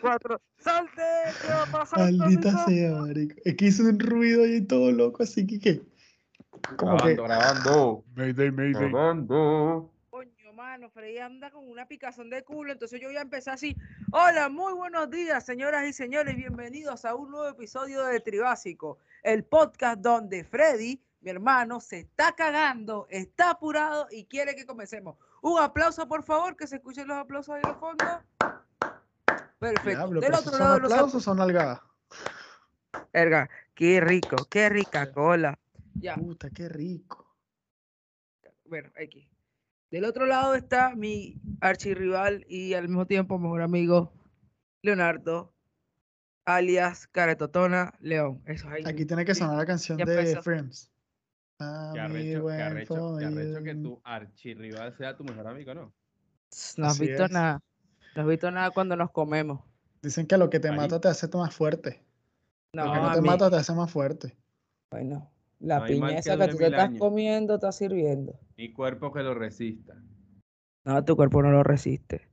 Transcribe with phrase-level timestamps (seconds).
[0.00, 0.40] Cuatro.
[0.58, 1.02] ¡Salte!
[1.40, 2.18] ¿Qué va pasando?
[2.18, 3.34] Maldita sea, marico.
[3.44, 5.89] Es que hizo un ruido ahí todo loco, así que ¿qué?
[6.76, 8.04] Como que Grabando, grabando.
[8.14, 8.90] Mayday, mayday.
[8.90, 9.90] Grabando.
[10.10, 13.76] Coño, mano, Freddy anda con una picazón de culo, entonces yo voy a empezar así.
[14.12, 19.44] Hola, muy buenos días, señoras y señores, bienvenidos a un nuevo episodio de Tribásico, el
[19.44, 25.16] podcast donde Freddy, mi hermano, se está cagando, está apurado y quiere que comencemos.
[25.42, 28.04] Un aplauso, por favor, que se escuchen los aplausos ahí al fondo.
[29.58, 29.90] Perfecto.
[29.90, 31.80] diablo, Del otro ¿son lado los aplausos son nalgadas?
[33.12, 35.58] Erga, qué rico, qué rica cola.
[35.94, 36.14] Ya.
[36.16, 37.26] Puta, qué rico.
[38.64, 39.28] bueno, X.
[39.90, 44.12] Del otro lado está mi archirrival y al mismo tiempo mejor amigo,
[44.82, 45.52] Leonardo,
[46.44, 48.40] alias Caretotona León.
[48.46, 48.82] Eso ahí.
[48.86, 50.42] Aquí tiene que sonar la canción ya de empezó.
[50.42, 50.90] Friends.
[51.58, 53.18] Ah, Qué mi arrecho,
[53.64, 55.92] que tu archirrival sea tu mejor amigo, ¿no?
[56.76, 57.30] No has Así visto es.
[57.32, 57.60] nada.
[58.16, 59.60] No has visto nada cuando nos comemos.
[60.02, 60.76] Dicen que lo que te Ahí.
[60.76, 62.02] mata te hace más fuerte.
[62.72, 64.36] No, Lo que no te mí- mata te hace más fuerte.
[64.90, 65.30] Bueno,
[65.60, 66.98] la No piña que esa que tú te estás años.
[66.98, 68.38] comiendo está sirviendo.
[68.56, 69.94] Mi cuerpo que lo resista.
[70.84, 72.28] No, tu cuerpo no lo resiste.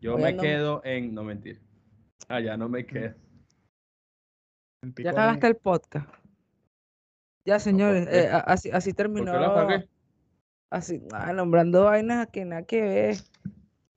[0.00, 1.14] Yo Oye, me no- quedo en.
[1.14, 1.60] No mentir.
[2.28, 3.14] Ah, ya no me quedo.
[4.98, 6.08] Ya cagaste el podcast.
[7.46, 9.32] Ya, señores, eh, así, así ¿Por terminó.
[10.70, 13.16] Así, ah, nombrando vainas que nada que ver.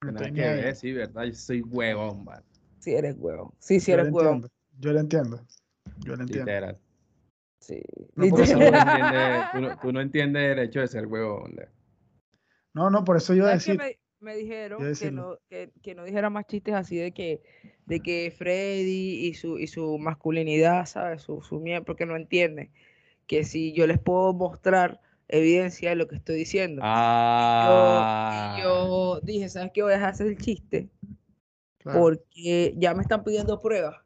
[0.03, 1.23] Nada que ver, sí, ¿verdad?
[1.25, 2.43] Yo soy huevón, man.
[2.79, 3.51] Si eres huevón.
[3.59, 4.35] Sí, si Yo eres huevón.
[4.35, 4.49] entiendo.
[4.79, 5.45] Yo lo entiendo.
[5.99, 6.45] Yo lo entiendo.
[6.51, 6.79] Literal.
[7.63, 7.81] Sí.
[8.15, 11.55] No Tú no, entiendes, tú, no, tú no entiendes el hecho de ser huevón.
[12.73, 13.99] No, no, por eso yo iba a ¿Sabes qué decir.
[14.19, 17.41] me, me dijeron que no, que, que no dijera más chistes así de que,
[17.85, 21.21] de que Freddy y su, y su masculinidad, ¿sabes?
[21.21, 22.71] Su, su miedo, porque no entienden.
[23.27, 24.99] Que si yo les puedo mostrar
[25.29, 26.81] evidencia de lo que estoy diciendo.
[26.81, 28.55] Yo, Ah.
[28.59, 29.83] y yo dije, ¿sabes qué?
[29.83, 30.89] Voy a dejar hacer el chiste.
[31.77, 31.97] Claro.
[31.99, 34.01] Porque ya me están pidiendo pruebas.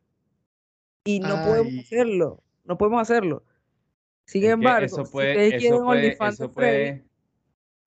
[1.06, 2.44] Y no podemos hacerlo.
[2.66, 3.44] No podemos hacerlo.
[4.28, 7.06] Sin embargo, eso si puede, ustedes eso quieren puede, OnlyFans de eso Freddy, puede,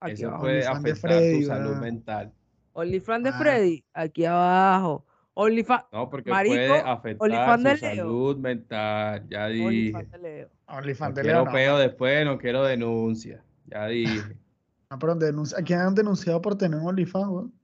[0.01, 0.43] aquí eso abajo.
[0.43, 1.81] puede afectar Freddy, tu salud ¿verdad?
[1.83, 2.33] mental.
[2.73, 3.39] OnlyFans de Ah.
[3.39, 5.07] Freddy, aquí abajo.
[5.35, 7.97] OnlyFans, No, porque Marico, puede afectar de su Leo.
[7.97, 9.27] salud mental.
[9.29, 9.65] Ya dije.
[9.67, 10.51] OnlyFans de Leo.
[10.67, 13.45] OnlyFans No de quiero Leo, no, peo después, no quiero denuncia.
[13.67, 14.37] Ya dije.
[14.93, 17.55] No, pero denuncia- ¿A quién han denunciado por tener un OnlyFans, weón?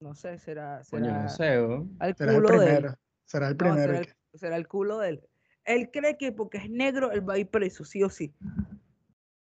[0.00, 1.88] No sé, será, Coño, será no sé, ¿no?
[1.98, 2.62] al Será el culo de él.
[2.76, 2.94] primero.
[3.24, 3.80] Será el No, primero.
[3.82, 5.28] será, el, que- será el culo de él.
[5.68, 8.32] Él cree que porque es negro, él va a ir preso, sí o sí.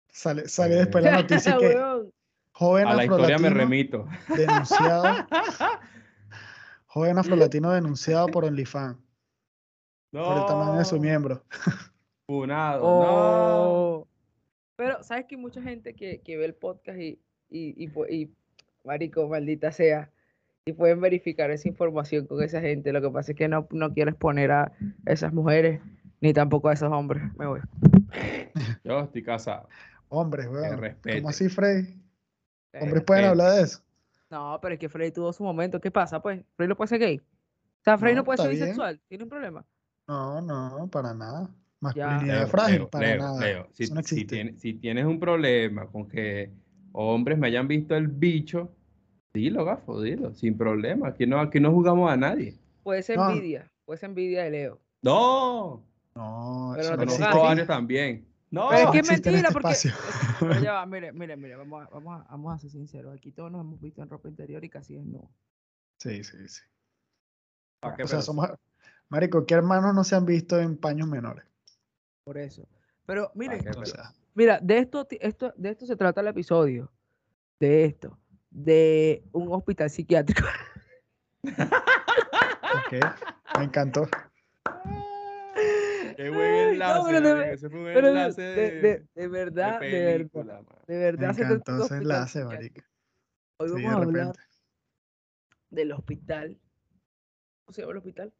[0.10, 1.78] Sale, sale después la noticia que
[2.52, 4.08] joven A la historia me remito.
[4.36, 5.04] denunciado,
[6.88, 8.98] joven afrolatino denunciado por OnlyFans,
[10.12, 11.44] por el tamaño de su miembro.
[12.26, 13.06] funado, no.
[13.08, 14.08] Oh.
[14.76, 17.20] Pero, ¿sabes que hay mucha gente que, que ve el podcast y,
[17.50, 18.32] y, y, y,
[18.84, 20.12] marico, maldita sea,
[20.66, 22.92] y pueden verificar esa información con esa gente?
[22.92, 24.72] Lo que pasa es que no, no quiero exponer a
[25.06, 25.80] esas mujeres,
[26.22, 27.24] ni tampoco a esos hombres.
[27.38, 27.60] Me voy.
[28.84, 29.68] Yo estoy casado.
[30.10, 30.96] Hombres, weón.
[31.16, 31.94] ¿Cómo así, Freddy?
[32.80, 33.82] Hombres pueden hablar de eso.
[34.30, 35.80] No, pero es que Freddy tuvo su momento.
[35.80, 36.44] ¿Qué pasa, pues?
[36.56, 37.18] ¿Freddy no puede ser gay?
[37.18, 38.62] O sea, Freddy no, No, puede ser bien.
[38.62, 39.02] bisexual.
[39.08, 39.66] ¿Tiene un problema?
[40.08, 41.50] No, no, para nada.
[41.80, 43.40] Masculinidad Leo, frágil, Leo, para Leo, nada.
[43.46, 46.52] Leo, si, no tienes, si tienes un problema con que
[46.92, 48.72] hombres me hayan visto el bicho,
[49.34, 51.10] dilo, gafo, dilo, sin problema.
[51.10, 52.56] Aquí no, aquí no jugamos a nadie.
[52.84, 53.30] Puede ser No.
[53.30, 53.72] envidia.
[53.86, 54.80] Puede ser envidia de Leo.
[55.04, 55.84] No,
[56.18, 57.38] No, Pero no no te conozco pongas existe.
[57.38, 57.48] así.
[57.48, 58.28] varios también.
[58.50, 59.68] No, Pero es no que es mentira, este porque.
[59.74, 59.94] espacio.
[60.40, 63.14] Pero ya va, mire, mire, mire, vamos a, vamos, a, vamos, a, ser sinceros.
[63.16, 65.30] Aquí todos nos hemos visto en ropa interior y casi no.
[66.00, 66.62] Sí, sí, sí.
[67.80, 68.50] ¿pa' qué O sea, somos.
[69.10, 71.46] Marico, ¿qué hermanos no se han visto en paños menores?
[72.24, 72.68] Por eso.
[73.06, 73.60] Pero mire,
[74.34, 76.92] mira, de esto, ti- esto, de esto se trata el episodio.
[77.60, 78.18] De esto.
[78.50, 80.44] De un hospital psiquiátrico.
[81.44, 82.94] ok.
[83.58, 84.08] Me encantó.
[86.18, 88.82] Qué buen enlace, pero de- marico, ese fue un Pero de, enlace de, de, de-
[88.82, 92.82] de de verdad, de verdad, de verdad de un ese enlace, marico.
[93.60, 94.40] Hoy Sí, vamos de a hablar repente.
[95.70, 96.58] del hospital.
[97.66, 98.34] ¿Cómo se llama el hospital?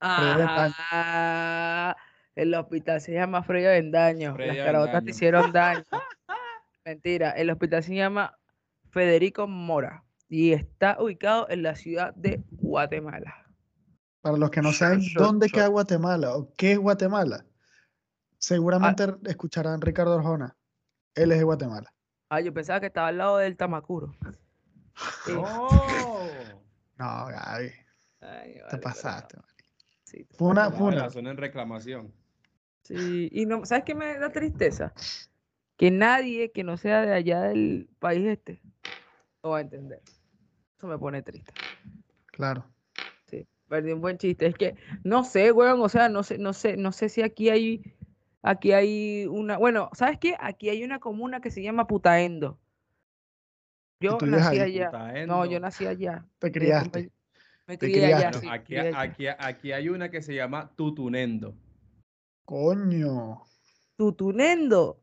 [0.00, 1.94] Ah,
[2.34, 4.34] el hospital se llama Freya Vendaño.
[4.34, 5.84] Freya Las carabotas te hicieron daño.
[6.86, 8.38] Mentira, el hospital se llama
[8.90, 13.49] Federico Mora y está ubicado en la ciudad de Guatemala.
[14.20, 15.58] Para los que no saben Sure, dónde sure.
[15.60, 17.44] queda Guatemala o qué es Guatemala,
[18.38, 20.56] seguramente escucharán Ricardo Arjona.
[21.14, 21.92] Él es de Guatemala.
[22.28, 24.14] Ah, yo pensaba que estaba al lado del Tamacuro.
[25.24, 25.32] Sí.
[25.36, 26.62] ¡Oh!
[26.98, 27.70] No, Gaby,
[28.20, 29.36] Ay, te vale, pero pasaste.
[29.38, 29.68] no, marico.
[30.04, 30.78] sí, te Fue una, pasaste.
[30.78, 30.96] fue una.
[31.00, 32.12] Ahora son en reclamación.
[32.82, 34.92] Sí, y no, ¿sabes qué me da tristeza?
[35.76, 38.60] Que nadie que no sea de allá del país este
[39.42, 40.02] lo va a entender.
[40.76, 41.52] Eso me pone triste.
[42.26, 42.66] Claro.
[43.70, 44.46] Perdí un buen chiste.
[44.46, 44.74] Es que
[45.04, 47.94] no sé, weón, o sea, no sé, no sé, no sé si aquí hay,
[48.42, 50.34] aquí hay una, bueno, ¿sabes qué?
[50.40, 52.58] Aquí hay una comuna que se llama Putaendo.
[54.00, 54.80] Yo nací ahí?
[54.80, 55.24] allá.
[55.24, 56.26] No, yo nací allá.
[56.40, 57.12] Te criaste.
[57.68, 59.00] Me, crié allá, sí, aquí, crié allá.
[59.00, 61.54] aquí, aquí hay una que se llama Tutunendo.
[62.44, 63.44] Coño.
[63.96, 65.00] Tutunendo.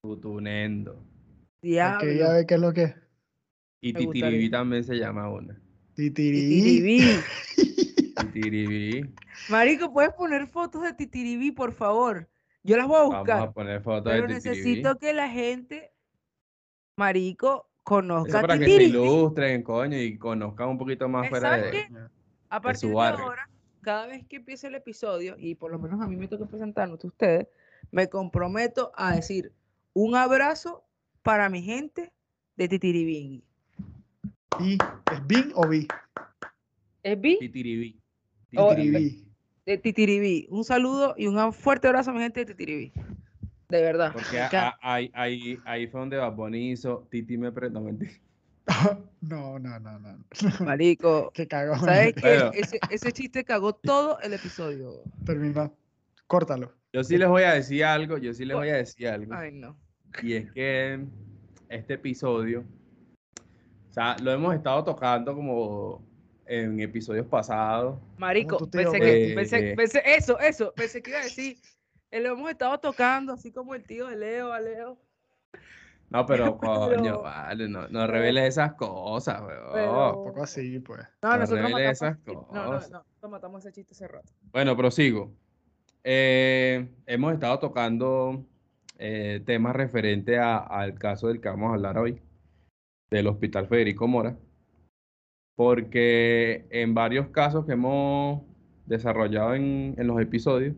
[0.00, 1.04] Tutunendo.
[1.60, 2.32] Que Diablo.
[2.32, 2.94] ver qué es lo que es.
[3.80, 3.92] Y.
[3.92, 5.60] Titiribí también se llama una.
[5.94, 7.00] Titiribí.
[8.20, 9.14] Titiribí.
[9.48, 12.28] Marico, ¿puedes poner fotos de Titiribí, por favor?
[12.62, 13.42] Yo las voy a Vamos buscar.
[13.42, 14.58] a poner fotos Pero de Titiribí.
[14.60, 15.92] necesito que la gente,
[16.96, 18.90] Marico, conozca Eso para que se Titiribí.
[18.98, 21.70] ilustren, coño, y conozcan un poquito más fuera ¿sabes de...
[21.70, 21.88] qué?
[22.50, 23.24] A partir de barrio.
[23.24, 23.48] ahora,
[23.82, 27.02] cada vez que empiece el episodio, y por lo menos a mí me toca presentarnos
[27.04, 27.46] a ustedes,
[27.90, 29.52] me comprometo a decir
[29.94, 30.84] un abrazo
[31.22, 32.12] para mi gente
[32.56, 33.44] de Titiribí.
[34.60, 34.72] ¿Y
[35.12, 35.86] es Bin o Bi?
[37.02, 37.38] ¿Es Vi?
[37.38, 38.00] Titiribí.
[38.56, 39.24] Oh, Titiribí.
[39.66, 40.46] De Titiribí.
[40.50, 42.92] Un saludo y un fuerte abrazo a mi gente de Titiribí.
[43.68, 44.12] De verdad.
[44.14, 44.40] Porque
[44.80, 47.68] ahí, ahí, ahí fue donde Bad Bunny hizo Titi me pre...
[47.70, 48.12] No, mentira.
[49.20, 50.18] No, no, no, no.
[50.64, 51.80] Marico, Qué cagón.
[51.80, 52.50] ¿sabes qué?
[52.54, 55.02] Ese, ese chiste cagó todo el episodio.
[55.24, 55.74] Terminó.
[56.26, 56.72] Córtalo.
[56.92, 59.34] Yo sí les voy a decir algo, yo sí les voy a decir algo.
[59.34, 59.76] Ay, no.
[60.22, 61.04] Y es que
[61.68, 62.64] este episodio,
[63.88, 66.02] o sea, lo hemos estado tocando como
[66.48, 67.98] en episodios pasados.
[68.16, 69.76] Marico, pensé que, pensé, Eh.
[69.76, 71.58] pensé, eso, eso, pensé que iba a decir,
[72.10, 74.98] eh, lo hemos estado tocando, así como el tío de Leo, a Leo.
[76.10, 79.72] No, pero coño, Pero- vale, no, no reveles esas cosas, weón.
[79.74, 81.00] Pero- Un poco así, pues.
[81.22, 82.32] No, No nosotros esas chiste.
[82.32, 82.90] no, no, cosas.
[82.90, 84.32] no, nosotros matamos ese chiste hace rato.
[84.50, 85.30] Bueno, prosigo.
[86.04, 88.42] Eh, hemos estado tocando
[88.98, 92.22] eh, temas referentes al caso del que vamos a hablar hoy,
[93.10, 94.36] del Hospital Federico Mora,
[95.58, 98.42] porque en varios casos que hemos
[98.86, 100.76] desarrollado en, en los episodios,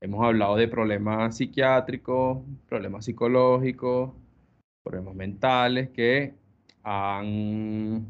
[0.00, 2.38] hemos hablado de problemas psiquiátricos,
[2.68, 4.12] problemas psicológicos,
[4.84, 6.34] problemas mentales que
[6.84, 8.06] han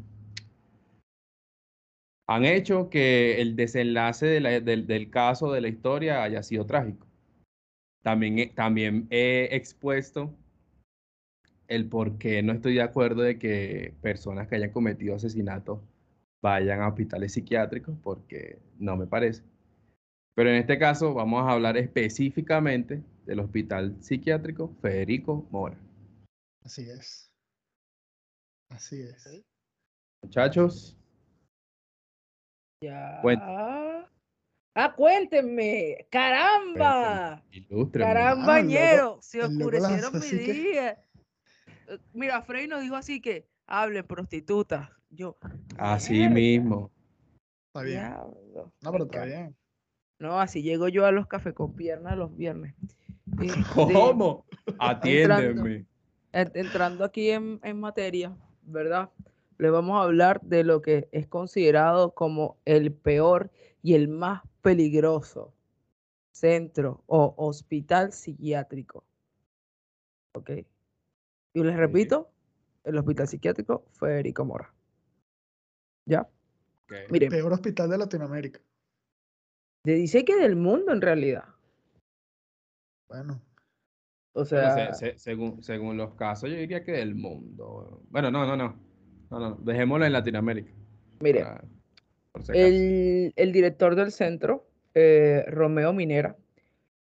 [2.29, 6.67] han hecho que el desenlace de la- del, del caso, de la historia, haya sido
[6.67, 7.07] trágico.
[8.03, 10.31] También, he- también he expuesto
[11.67, 15.79] el por qué no estoy de acuerdo de que personas que hayan cometido asesinatos
[16.41, 19.43] vayan a hospitales psiquiátricos, porque no me parece.
[20.35, 25.77] Pero en este caso vamos a hablar específicamente del Hospital Psiquiátrico Federico Mora.
[26.63, 27.31] Así es.
[28.69, 29.43] Así es.
[30.23, 30.97] Muchachos,
[32.83, 33.21] Ya.
[34.75, 36.05] Ah, cuéntenme.
[36.11, 37.43] ¡Caramba!
[37.51, 38.13] ilústrenme.
[38.13, 39.21] ¡Caramba, Ah, loco-!
[39.23, 41.03] Se oscurecieron mi día.
[41.87, 44.89] Eh, Mira, Frey nos dijo así que hablen prostitutas.
[45.09, 45.37] Yo.
[45.77, 46.91] Así "Mierda, mismo.
[47.67, 47.99] Está bien.
[47.99, 49.25] diablo, No, pero está encanta".
[49.25, 49.55] bien.
[50.19, 52.75] No, así llego yo a los cafés con piernas los viernes.
[53.39, 54.45] Este, ¿Cómo?
[54.79, 55.85] Atiéndeme.
[56.33, 59.09] en- entrando aquí en, en materia, ¿verdad?
[59.59, 63.51] Le vamos a hablar de lo que es considerado como el peor
[63.83, 65.53] y el más peligroso
[66.31, 69.03] centro o hospital psiquiátrico.
[70.33, 70.51] ¿Ok?
[71.53, 72.29] Y les repito,
[72.83, 74.73] el hospital psiquiátrico Federico Mora.
[76.05, 76.21] ¿Ya?
[76.21, 76.93] Ok.
[77.11, 78.59] Miren, Peor hospital de Latinoamérica.
[79.83, 81.45] te dice que del mundo en realidad.
[83.09, 83.41] Bueno,
[84.33, 88.03] O Bueno, sea, se- se- según, según los casos, yo diría que del mundo.
[88.09, 88.79] Bueno, no, no, no.
[89.31, 89.55] No, no.
[89.55, 90.71] Dejémoslo en Latinoamérica.
[91.19, 92.53] para- si acaso.
[92.53, 96.37] El, el director del centro, eh, Romeo Minera,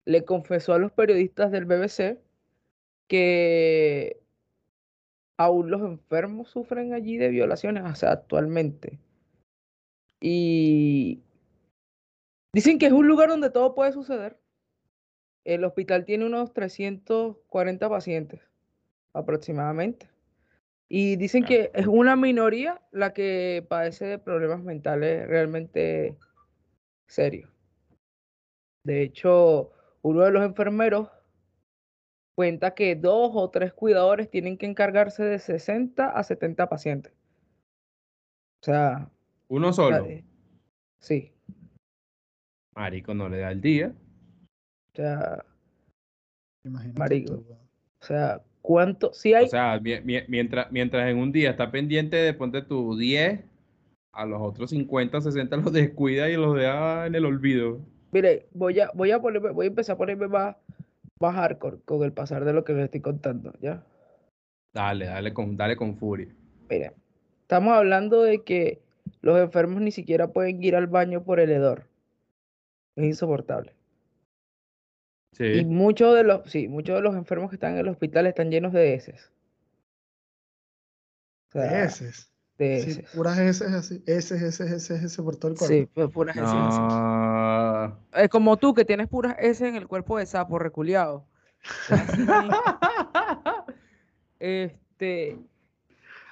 [0.05, 2.21] le confesó a los periodistas del BBC
[3.09, 4.23] que
[5.37, 8.99] aún los enfermos sufren allí de violaciones, o sea, actualmente.
[10.21, 11.23] Y
[12.53, 14.39] dicen que es un lugar donde todo puede suceder.
[15.45, 18.41] El hospital tiene unos 340 pacientes
[19.13, 20.09] aproximadamente.
[20.89, 21.47] Y dicen Ah.
[21.47, 26.17] que es una minoría la que padece de problemas mentales realmente
[27.07, 27.51] serios.
[28.85, 31.09] De hecho, uno de los enfermeros
[32.37, 37.13] cuenta que dos o tres cuidadores tienen que encargarse de 60 a 70 pacientes.
[38.63, 39.09] O sea,
[39.49, 40.05] Uno solo.
[40.07, 40.23] eh,
[41.01, 41.33] sí.
[42.77, 43.95] Marico no le da el día.
[44.93, 45.45] O sea,
[46.65, 47.35] imagínate Marico.
[47.39, 47.47] tú.
[48.01, 49.13] O sea, ¿Cuánto?
[49.15, 52.63] Si hay, O sea, mi- mi- mientras, mientras en un día está pendiente de ponte
[52.63, 53.41] tu 10,
[54.13, 57.79] a los otros 50, 60 los descuida y los deja en el olvido.
[58.11, 60.57] mire, voy a, voy a ponerme, voy a empezar a ponerme más,
[61.21, 63.85] más hardcore con el pasar de lo que les estoy contando, ¿ya?
[64.75, 66.29] Dale, dale con, dale con furia.
[66.69, 66.93] Mire,
[67.43, 68.83] estamos hablando de que
[69.23, 71.87] los enfermos ni siquiera pueden ir al baño por el hedor.
[72.97, 73.75] Es insoportable.
[75.39, 75.65] Y Sí.
[75.65, 78.73] muchos de los, sí, muchos de los enfermos que están en el hospital están llenos
[78.73, 79.33] de heces.
[81.55, 82.33] O De sea, heces.
[82.59, 83.11] de Sí, heces.
[83.15, 84.03] puras heces así.
[84.07, 85.75] Heces, heces, heces, heces por todo el cuerpo.
[85.75, 86.79] Sí, pues, puras heces así.
[88.13, 91.27] Es como tú que tienes puras heces en el cuerpo de sapo reculeado.
[94.39, 95.39] Este,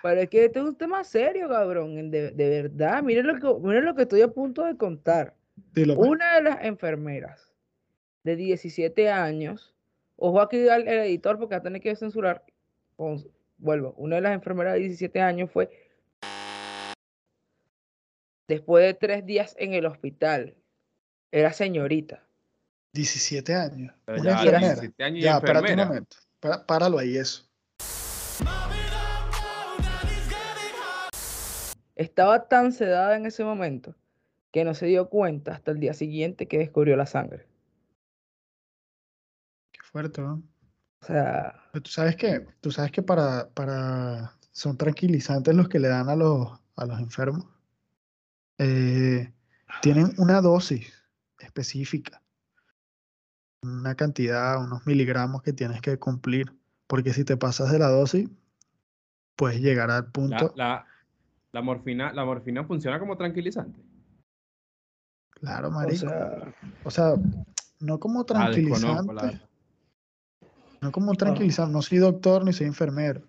[0.03, 3.03] pero es que este es un tema serio, cabrón, de, de verdad.
[3.03, 5.35] Miren lo que, miren lo que estoy a punto de contar.
[5.73, 6.09] Dilo, pues.
[6.11, 7.51] Una de las enfermeras
[8.23, 9.75] de 17 años,
[10.17, 12.45] ojo aquí al el editor porque va a tener que censurar.
[12.97, 13.25] con-
[13.57, 15.71] vuelvo, una de las enfermeras de 17 años fue
[18.47, 20.55] después de tres días en el hospital.
[21.35, 22.23] Era señorita.
[22.93, 23.93] 17 años.
[24.05, 24.75] Pero Una ya, enfermera.
[24.75, 26.17] 17 años y Ya, espérate un momento.
[26.39, 27.51] Pá- Páralo ahí, eso.
[31.97, 33.97] Estaba tan sedada en ese momento
[34.53, 37.49] que no se dio cuenta hasta el día siguiente que descubrió la sangre.
[39.73, 40.41] Qué fuerte, ¿no?
[41.03, 45.81] O sea, Pero tú sabes que, tú sabes que para, para, son tranquilizantes los que
[45.81, 47.45] le dan a los, a los enfermos.
[48.59, 49.33] Eh,
[49.83, 51.04] tienen una dosis
[51.55, 52.21] específica,
[53.63, 56.53] una cantidad, unos miligramos que tienes que cumplir,
[56.89, 58.29] porque si te pasas de la dosis,
[59.37, 60.85] puedes llegar al punto, la,
[61.53, 63.81] la morfina, la morfina funciona como tranquilizante.
[65.31, 67.15] claro, o marico, sea, o sea,
[67.79, 69.41] no como la tranquilizante,
[70.81, 73.23] no como tranquilizante, no soy doctor ni soy enfermero,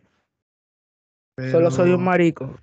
[1.51, 2.59] solo soy un marico.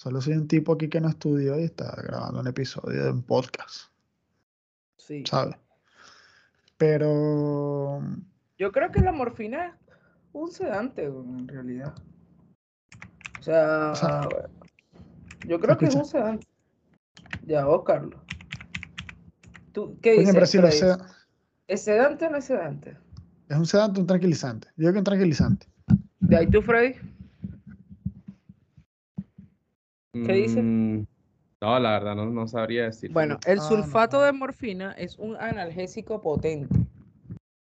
[0.00, 3.24] Solo soy un tipo aquí que no estudió y está grabando un episodio de un
[3.24, 3.90] podcast,
[4.98, 5.24] Sí.
[5.26, 5.56] ¿sabes?
[6.76, 8.00] Pero
[8.58, 9.72] Yo creo que la morfina es
[10.32, 11.94] un sedante, en realidad.
[13.40, 14.28] O sea, O sea,
[15.46, 16.46] yo creo que es un sedante.
[17.46, 18.20] Ya, vos, Carlos.
[19.72, 20.34] ¿Tú qué dices?
[20.34, 20.78] pero si lo Freddy?
[20.78, 20.98] sea,
[21.66, 22.96] ¿Es sedante o no es sedante?
[23.48, 24.68] es un sedante, un tranquilizante.
[24.76, 25.66] Yo digo que un tranquilizante.
[26.20, 26.94] ¿De ahí tú, Freddy?
[30.12, 30.62] ¿Qué dice?
[30.62, 31.06] Mm,
[31.60, 33.12] no, la verdad, no, no sabría decir.
[33.12, 34.24] Bueno, el Ah, sulfato no.
[34.24, 36.74] de morfina es un analgésico potente,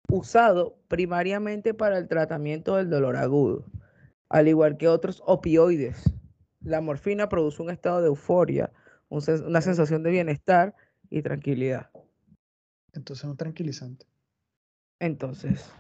[0.09, 3.65] usado primariamente para el tratamiento del dolor agudo,
[4.29, 6.03] al igual que otros opioides.
[6.63, 8.71] La morfina produce un estado de euforia,
[9.09, 10.75] un sen- una sensación de bienestar
[11.09, 11.91] y tranquilidad.
[12.93, 14.07] Entonces un tranquilizante.
[14.99, 15.71] Entonces,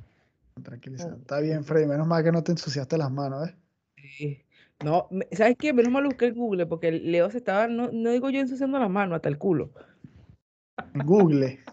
[0.57, 1.21] Un tranquilizante.
[1.21, 1.87] Está bien, Freddy.
[1.87, 3.55] Menos mal que no te ensuciaste las manos, ¿eh?
[3.97, 4.45] sí.
[4.85, 5.73] No, me- ¿sabes qué?
[5.73, 8.89] Menos mal busqué en Google porque Leo se estaba, no, no digo yo ensuciando las
[8.91, 9.71] manos, hasta el culo.
[10.95, 11.61] En Google.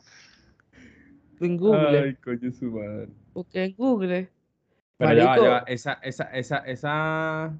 [1.40, 3.10] En Google, Ay, coño, su madre.
[3.36, 4.28] busqué en Google.
[4.98, 5.58] Pero ya va, ya va.
[5.68, 7.54] Esa, esa, esa, esa,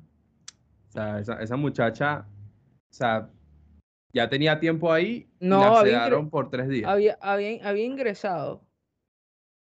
[0.88, 2.26] o sea, esa, esa muchacha,
[2.90, 3.30] o sea,
[4.12, 6.90] ya tenía tiempo ahí y No, la había ingre- sedaron por tres días.
[6.90, 8.64] Había, había, había ingresado,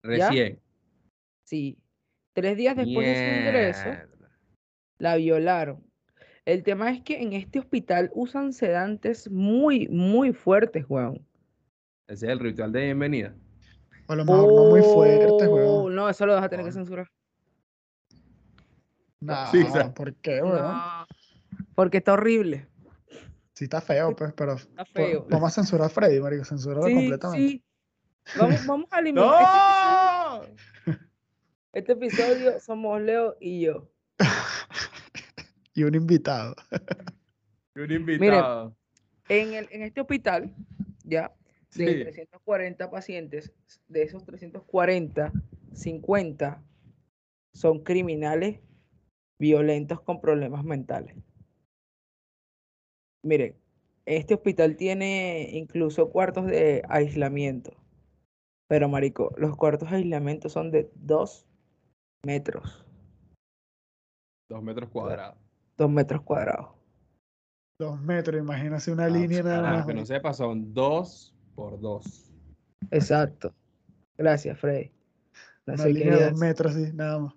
[0.05, 0.61] Recién.
[1.45, 1.77] sí.
[2.35, 4.14] Tres días después de su ingreso.
[5.05, 5.85] La violaron.
[6.47, 11.27] El tema es que en este hospital usan sedantes muy, muy fuertes, weón.
[12.07, 13.35] Ese es el ritual de bienvenida.
[14.09, 15.95] O a lo mejor no muy fuerte, Oh, weón.
[15.95, 17.07] No, eso lo vas a tener que censurar.
[19.21, 20.57] No, Sí, o sea, ¿por qué, weón?
[20.63, 21.07] No,
[21.75, 22.67] porque está horrible.
[23.55, 25.27] Sí está feo, pues, pero Está po- feo.
[25.31, 26.45] vamos a censurar a Freddy, marico.
[26.45, 27.49] Censurarlo Sí, completamente.
[27.49, 27.65] sí.
[28.39, 29.27] Vamos, vamos a eliminar.
[29.27, 30.43] ¡No!
[31.73, 33.91] Este episodio, este episodio somos Leo y yo.
[35.75, 36.55] Y un invitado.
[37.75, 38.77] Y Un invitado.
[39.29, 40.55] En, el, en este hospital,
[41.05, 41.35] ya,
[41.75, 42.03] de Sí.
[42.03, 43.53] 340 pacientes,
[43.89, 45.33] de esos 340,
[45.73, 46.63] 50
[47.53, 48.61] son criminales
[49.41, 51.17] violentos con problemas mentales.
[53.25, 53.57] Miren,
[54.07, 57.73] este hospital tiene incluso cuartos de aislamiento.
[58.69, 61.47] Pero, marico, los cuartos de aislamiento son de 2
[62.25, 62.87] metros,
[64.49, 65.44] Dos metros cuadrados.
[65.77, 66.71] 2 metros cuadrados.
[67.79, 69.87] Dos metros, imagínate una Ah, línea nada más.
[69.87, 72.33] que no sepa, son dos por dos.
[72.91, 73.53] Exacto.
[74.17, 74.93] Gracias, Freddy.
[75.67, 77.35] Una línea de dos metros, sí, nada más.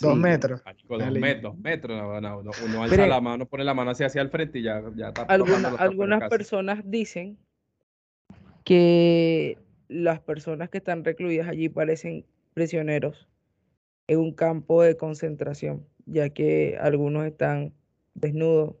[0.00, 0.62] Dos metros.
[0.88, 1.96] Dos, met- dos metros.
[1.96, 4.62] no, no, no, uno alza la mano, pone la mano hacia, hacia el frente y
[4.62, 7.38] ya, ya está Alguna- algunas personas dicen
[8.64, 12.24] que las personas que están recluidas allí parecen
[12.54, 13.28] prisioneros
[14.08, 17.74] en un campo de concentración, ya que algunos están
[18.14, 18.76] desnudos,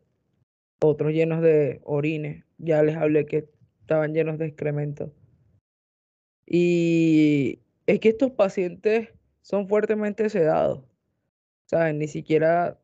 [0.80, 2.44] otros llenos de orines.
[2.58, 3.48] Ya les hablé que
[3.80, 5.10] estaban llenos de excrementos.
[6.46, 9.10] Y es que estos pacientes
[9.42, 10.84] son fuertemente sedados,
[11.66, 11.98] ¿saben?
[11.98, 12.80] Ni siquiera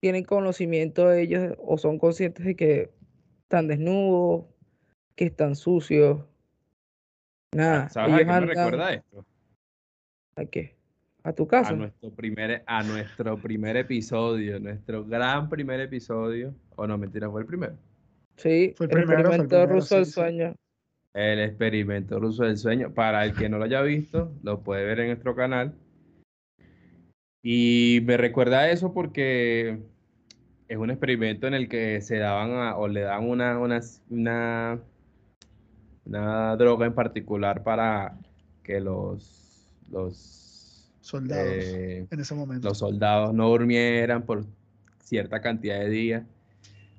[0.00, 2.90] tienen conocimiento de ellos o son conscientes de que
[3.42, 4.46] están desnudos,
[5.16, 6.24] que están sucios.
[7.52, 7.88] Nada.
[7.88, 9.24] ¿Sabes a qué me recuerda esto?
[10.36, 10.73] ¿A qué?
[11.24, 11.70] ¿A tu casa?
[11.70, 16.54] A nuestro primer, a nuestro primer episodio, nuestro gran primer episodio.
[16.76, 17.74] O no, mentira, fue el primero.
[18.36, 20.14] Sí, Fue el el primero, fue el experimento primero, ruso del sí, sí.
[20.14, 20.54] sueño.
[21.14, 22.92] El experimento ruso del sueño.
[22.92, 25.72] Para el que no lo haya visto, lo puede ver en nuestro canal.
[27.42, 29.78] Y me recuerda a eso porque
[30.68, 34.78] es un experimento en el que se daban a- o le dan una, una, una,
[36.04, 38.18] una droga en particular para
[38.62, 40.16] que los, los,
[41.04, 42.68] Soldados eh, en ese momento.
[42.68, 44.44] los soldados no durmieran por
[45.00, 46.22] cierta cantidad de días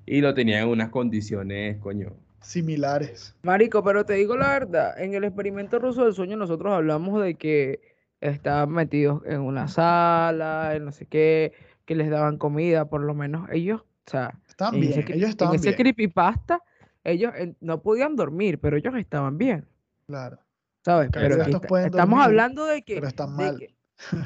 [0.06, 3.34] y lo tenían en unas condiciones, coño, Similares.
[3.42, 7.36] Marico, pero te digo la verdad, en el experimento ruso del sueño nosotros hablamos de
[7.36, 7.82] que
[8.22, 11.54] estaban metidos en una sala, en no sé qué,
[11.86, 15.16] que les daban comida, por lo menos ellos, o sea, Estaban en ese, bien, cre-
[15.16, 15.76] ellos en estaban ese bien.
[15.78, 16.62] creepypasta,
[17.04, 19.66] ellos eh, no podían dormir, pero ellos estaban bien,
[20.08, 20.40] Claro.
[20.84, 21.10] ¿sabes?
[21.12, 23.58] Pero aquí estamos dormir, hablando de que, pero están de mal.
[23.60, 23.75] que,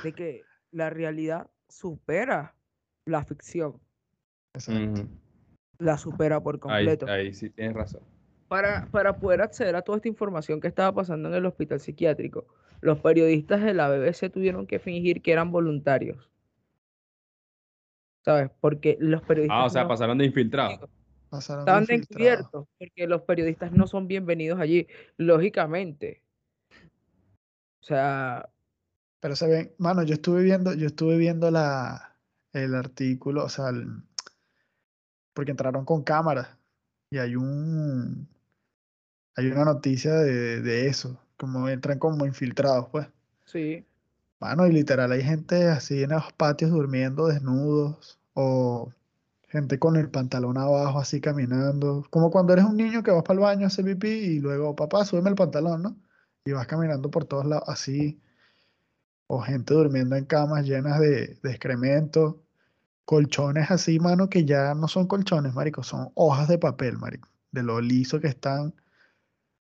[0.04, 2.56] de que la realidad supera
[3.06, 3.80] la ficción,
[4.54, 5.08] Exacto.
[5.80, 7.08] la supera por completo.
[7.08, 8.02] ahí sí tienes razón.
[8.48, 12.48] Para, para poder acceder a toda esta información que estaba pasando en el hospital psiquiátrico,
[12.82, 16.30] los periodistas de la BBC tuvieron que fingir que eran voluntarios.
[18.26, 18.50] ¿Sabes?
[18.60, 20.90] Porque los periodistas Ah, o sea, no- pasaron de infiltrados.
[21.30, 26.24] Pasaron estaban de encubiertos, porque los periodistas no son bienvenidos allí, lógicamente.
[27.82, 28.50] O sea,
[29.22, 32.16] Pero se ven, mano, yo estuve viendo, yo estuve viendo la,
[32.54, 34.04] el artículo, o sea, el-
[35.34, 36.58] porque entraron con cámaras
[37.12, 38.28] y hay un,
[39.36, 43.08] hay una noticia de, de eso, como entran como infiltrados, pues.
[43.46, 43.86] sí.
[44.40, 48.92] Mano, y literal hay gente así en los patios durmiendo desnudos o
[49.50, 53.34] gente con el pantalón abajo así caminando, como cuando eres un niño que vas para
[53.36, 55.98] el baño a hacer pipí y luego, papá, súbeme el pantalón, ¿no?
[56.46, 58.22] Y vas caminando por todos lados así,
[59.30, 62.44] o gente durmiendo en camas llenas de, de excremento,
[63.06, 67.64] colchones así, mano, que ya no son colchones, marico, son hojas de papel, marico, de
[67.64, 68.74] lo liso que están,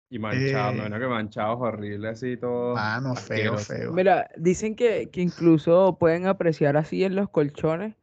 [0.10, 2.76] Y manchados, Eh, no, no, que manchados, horribles, así todo.
[2.76, 3.74] mano, feo, asqueroso.
[3.74, 3.94] feo.
[3.94, 7.96] Mira, dicen que, que incluso pueden apreciar así en los colchones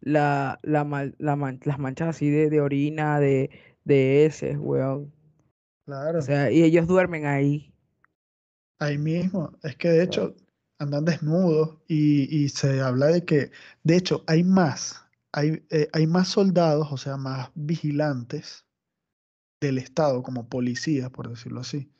[0.00, 0.84] la, la
[1.18, 3.50] la man- las manchas así de, de orina, de,
[3.84, 5.12] de heces, weón.
[5.84, 6.18] Claro.
[6.18, 7.72] O sea, y ellos duermen ahí.
[8.78, 10.34] Ahí mismo, es que de hecho
[10.82, 13.50] andan desnudos y, se habla de que,
[13.84, 18.66] de hecho, hay más, hay, eh, hay más soldados, o sea, más vigilantes
[19.60, 21.90] del Estado, como policías, por decirlo así,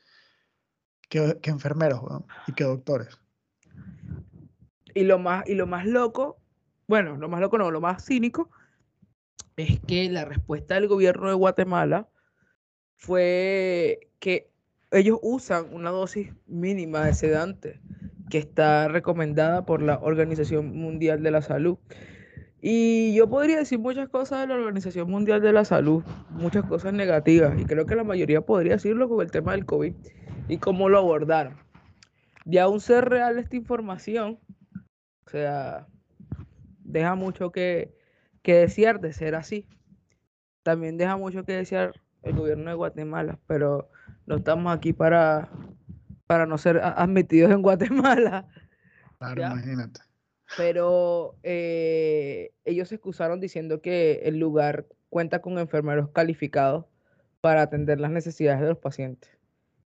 [1.09, 2.01] que, enfermeros,
[2.47, 3.19] y que doctores.
[4.95, 6.39] Y lo más, y lo más loco,
[6.89, 8.51] bueno, lo más loco no, lo más cínico,
[9.57, 12.09] es que la respuesta del gobierno de Guatemala
[12.97, 14.51] fue que
[14.91, 17.81] ellos usan una dosis mínima de sedante
[18.33, 21.77] que está recomendada por la Organización Mundial de la Salud.
[22.63, 26.95] Y yo podría decir muchas cosas de la Organización Mundial de la Salud, muchas cosas
[26.95, 29.93] negativas, y creo que la mayoría podría decirlo con el tema del COVID
[30.49, 31.59] y cómo lo abordaron.
[32.47, 34.39] De aún ser real esta información,
[35.27, 35.87] o sea,
[36.79, 37.95] deja mucho que,
[38.41, 39.67] que desear de ser así.
[40.63, 43.91] También deja mucho que desear el gobierno de Guatemala, pero
[44.25, 45.51] no estamos aquí para,
[46.33, 48.49] para no ser admitidos en Guatemala.
[49.19, 49.53] Claro, Ya.
[49.53, 50.01] imagínate.
[50.57, 56.87] Pero eh, ellos se excusaron diciendo que el lugar cuenta con enfermeros calificados
[57.43, 59.31] para atender las necesidades de los pacientes,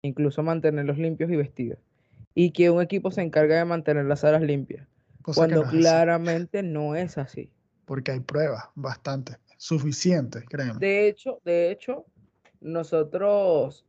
[0.02, 1.78] incluso mantenerlos limpios y vestidos,
[2.34, 4.88] y que un equipo se encarga de mantener las salas limpias,
[5.22, 7.52] Cosa cuando no es así, claramente no es así.
[7.84, 10.78] porque hay pruebas, bastantes, suficientes, créeme.
[10.80, 12.06] De hecho, de hecho,
[12.60, 13.86] nosotros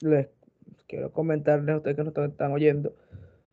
[0.00, 0.28] les
[0.92, 2.94] quiero comentarles a ustedes que nos están oyendo,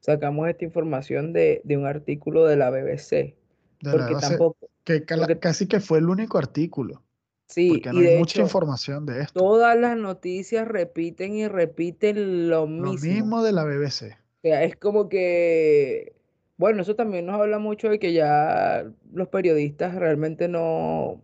[0.02, 3.36] sacamos esta información de, de un artículo de la BBC, De
[3.84, 7.02] la porque base- tampoco, que porque- casi que fue el único artículo,
[7.48, 9.40] sí, porque no y hay de mucha hecho, información de esto.
[9.40, 13.10] todas las noticias repiten y repiten lo Lo mismo.
[13.10, 14.18] mismo de la BBC.
[14.18, 16.12] O sea, es como que,
[16.58, 21.22] bueno, eso también nos habla mucho de que ya los periodistas realmente no,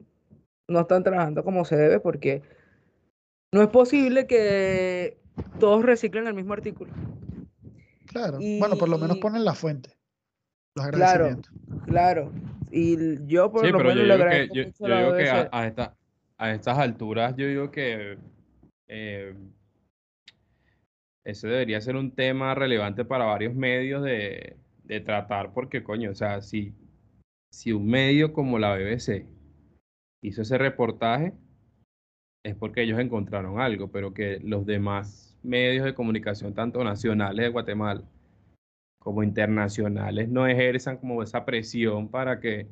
[0.69, 2.41] no están trabajando como se debe, porque
[3.51, 5.17] no es posible que
[5.59, 6.91] todos reciclen el mismo artículo.
[8.07, 8.39] Claro.
[8.59, 9.89] Bueno, por lo menos ponen la fuente.
[10.75, 11.53] Los Claro, agradecimientos.
[11.85, 12.31] claro.
[12.71, 15.29] Y yo por Sí, lo pero menos yo le digo que, agradezco yo, digo que
[15.29, 15.49] a, BBC.
[15.51, 15.95] a esta-
[16.37, 18.17] a estas alturas, yo digo que
[18.89, 19.33] eh,
[21.23, 26.15] ese debería ser un tema relevante para varios medios de, de tratar, porque coño, o
[26.15, 26.73] sea, si,
[27.51, 29.25] si un medio como la BBC
[30.21, 31.33] hizo ese reportaje,
[32.43, 37.49] es porque ellos encontraron algo, pero que los demás medios de comunicación, tanto nacionales de
[37.49, 38.01] Guatemala
[38.99, 42.67] como internacionales, no ejerzan como esa presión para que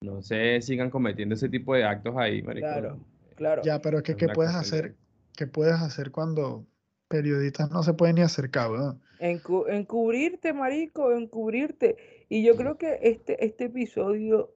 [0.00, 2.66] no se sigan cometiendo ese tipo de actos ahí, marico.
[2.66, 2.98] Claro,
[3.34, 3.62] claro.
[3.62, 4.94] Ya, pero es que Es ¿qué puedes hacer?
[5.36, 6.64] ¿Qué puedes hacer cuando
[7.08, 9.00] periodistas no se pueden ni acercar, weón?
[9.20, 11.96] Encu- encubrirte, marico, encubrirte.
[12.28, 14.54] Y yo creo que este, este episodio,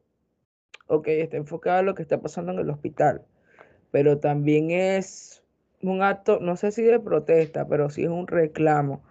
[0.86, 3.22] ok, está enfocado en lo que está pasando en el hospital,
[3.90, 5.39] pero también es
[5.82, 9.02] un acto, no sé si de protesta, pero sí es un reclamo,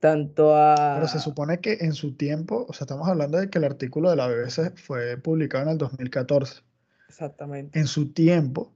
[0.00, 1.20] tanto Pero se a...
[1.20, 4.28] supone que en su tiempo, o sea, estamos hablando de que el artículo de la
[4.28, 6.62] BBC fue publicado en el 2014.
[7.08, 7.78] Exactamente.
[7.78, 8.72] En su tiempo,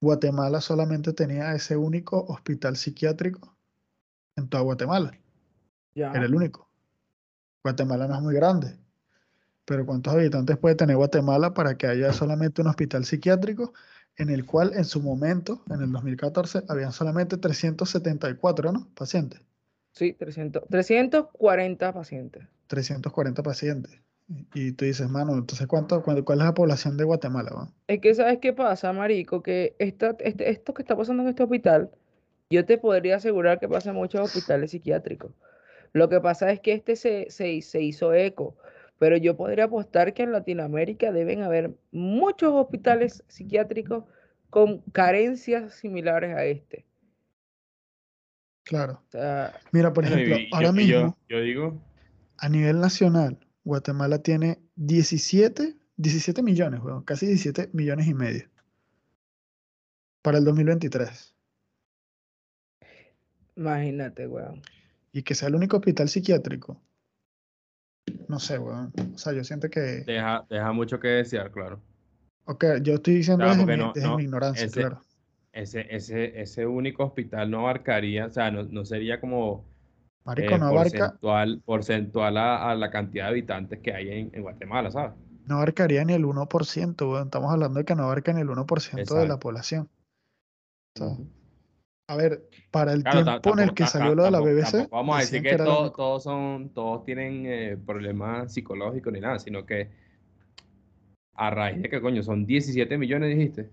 [0.00, 3.56] Guatemala solamente tenía ese único hospital psiquiátrico
[4.36, 5.18] en toda Guatemala.
[5.94, 6.10] Ya.
[6.10, 6.68] Era el único.
[7.62, 8.76] Guatemala no es muy grande.
[9.64, 13.72] Pero ¿cuántos habitantes puede tener Guatemala para que haya solamente un hospital psiquiátrico
[14.16, 18.88] en el cual en su momento, en el 2014, habían solamente 374, ¿no?
[18.94, 19.40] Pacientes.
[19.92, 22.44] Sí, 300, 340 pacientes.
[22.66, 24.00] 340 pacientes.
[24.54, 27.50] Y tú dices, mano, entonces ¿cuánto, cuál, cuál es la población de Guatemala?
[27.54, 27.68] va?
[27.88, 29.42] Es que, ¿sabes qué pasa, marico?
[29.42, 31.90] Que esta, este, esto que está pasando en este hospital,
[32.50, 35.32] yo te podría asegurar que pasa en muchos hospitales psiquiátricos.
[35.92, 38.56] Lo que pasa es que este se, se, se hizo eco,
[38.98, 44.04] pero yo podría apostar que en Latinoamérica deben haber muchos hospitales psiquiátricos
[44.50, 46.86] con carencias similares a este.
[48.64, 49.02] Claro.
[49.08, 51.82] O sea, Mira, por Bueno, ejemplo, ahora yo, mismo, yo digo,
[52.38, 58.48] a nivel nacional, Guatemala tiene 17, 17 millones, weón, casi 17 millones y medio
[60.22, 61.34] para el 2023.
[63.56, 64.62] imagínate, weón.
[65.12, 66.80] Y que sea el único hospital psiquiátrico.
[68.34, 68.92] No sé, weón.
[69.14, 69.80] O sea, yo siento que...
[69.80, 71.80] deja, deja mucho que desear, claro.
[72.46, 75.00] Ok, yo estoy diciendo Claro, desde, mi, no- desde no, mi ignorancia, ese- claro.
[75.52, 79.64] Ese, ese, ese único hospital no abarcaría, o sea, no, no sería como
[80.24, 84.30] Marico, eh, no abarca, porcentual, porcentual a, a la cantidad de habitantes que hay en,
[84.32, 85.12] en Guatemala, ¿sabes?
[85.46, 87.26] no abarcaría ni el 1%, weón.
[87.26, 89.38] Estamos hablando de que no abarca ni el 1% de la Exacto.
[89.38, 89.88] población.
[90.96, 91.16] O sea.
[92.06, 95.16] A ver, para el Claro, tiempo en el que salió lo de la BBC, vamos
[95.16, 99.64] a decir que, que todo- todos son, todos tienen eh, problemas psicológicos ni nada, sino
[99.64, 99.88] que
[101.34, 103.70] a raíz de que coño, son 17 millones, dijiste.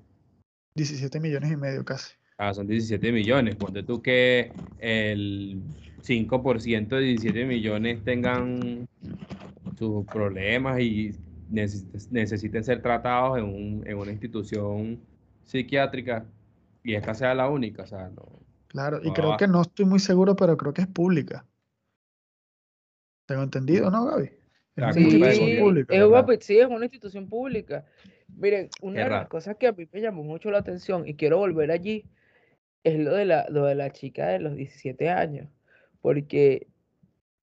[0.75, 2.13] 17 millones y medio casi.
[2.37, 3.55] Ah, son 17 millones.
[3.55, 5.61] Ponte tú que el
[6.01, 8.87] 5% de 17 millones tengan
[9.77, 11.11] sus problemas y
[11.51, 14.99] neces- necesiten ser tratados en, un- en una institución
[15.43, 16.25] psiquiátrica
[16.83, 17.83] y esta sea la única.
[17.83, 18.39] O sea, no.
[18.67, 19.37] Claro, y creo va.
[19.37, 21.45] que no estoy muy seguro, pero creo que es pública.
[23.25, 24.25] Tengo entendido, ¿no, Gaby?
[24.25, 24.37] Es
[24.77, 25.93] una Sí, culpa institución es- pública.
[25.95, 27.85] es, una pi- sí, es una institución pública.
[28.29, 31.15] Miren, una Qué de las cosas que a mí me llamó mucho la atención y
[31.15, 32.05] quiero volver allí
[32.83, 35.49] es lo de la, lo de la chica de los 17 años,
[36.01, 36.67] porque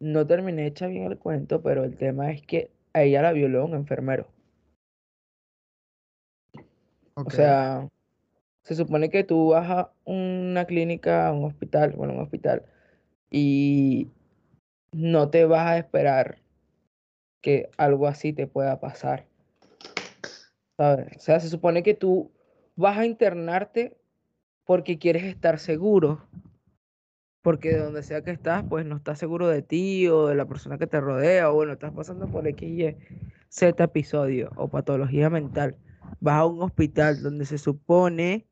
[0.00, 3.64] no terminé hecha bien el cuento, pero el tema es que a ella la violó
[3.66, 4.28] un enfermero.
[7.14, 7.88] O sea,
[8.68, 12.66] se supone que tú vas a una clínica, a un hospital, bueno, un hospital,
[13.30, 14.08] y
[14.92, 16.42] no te vas a esperar
[17.40, 19.26] que algo así te pueda pasar.
[20.76, 21.16] ¿Sabes?
[21.16, 22.30] O sea, se supone que tú
[22.76, 23.96] vas a internarte
[24.66, 26.28] porque quieres estar seguro.
[27.40, 30.44] Porque de donde sea que estás, pues no estás seguro de ti o de la
[30.44, 32.96] persona que te rodea, o bueno, estás pasando por X, Y,
[33.48, 35.78] Z episodio o patología mental.
[36.20, 38.47] Vas a un hospital donde se supone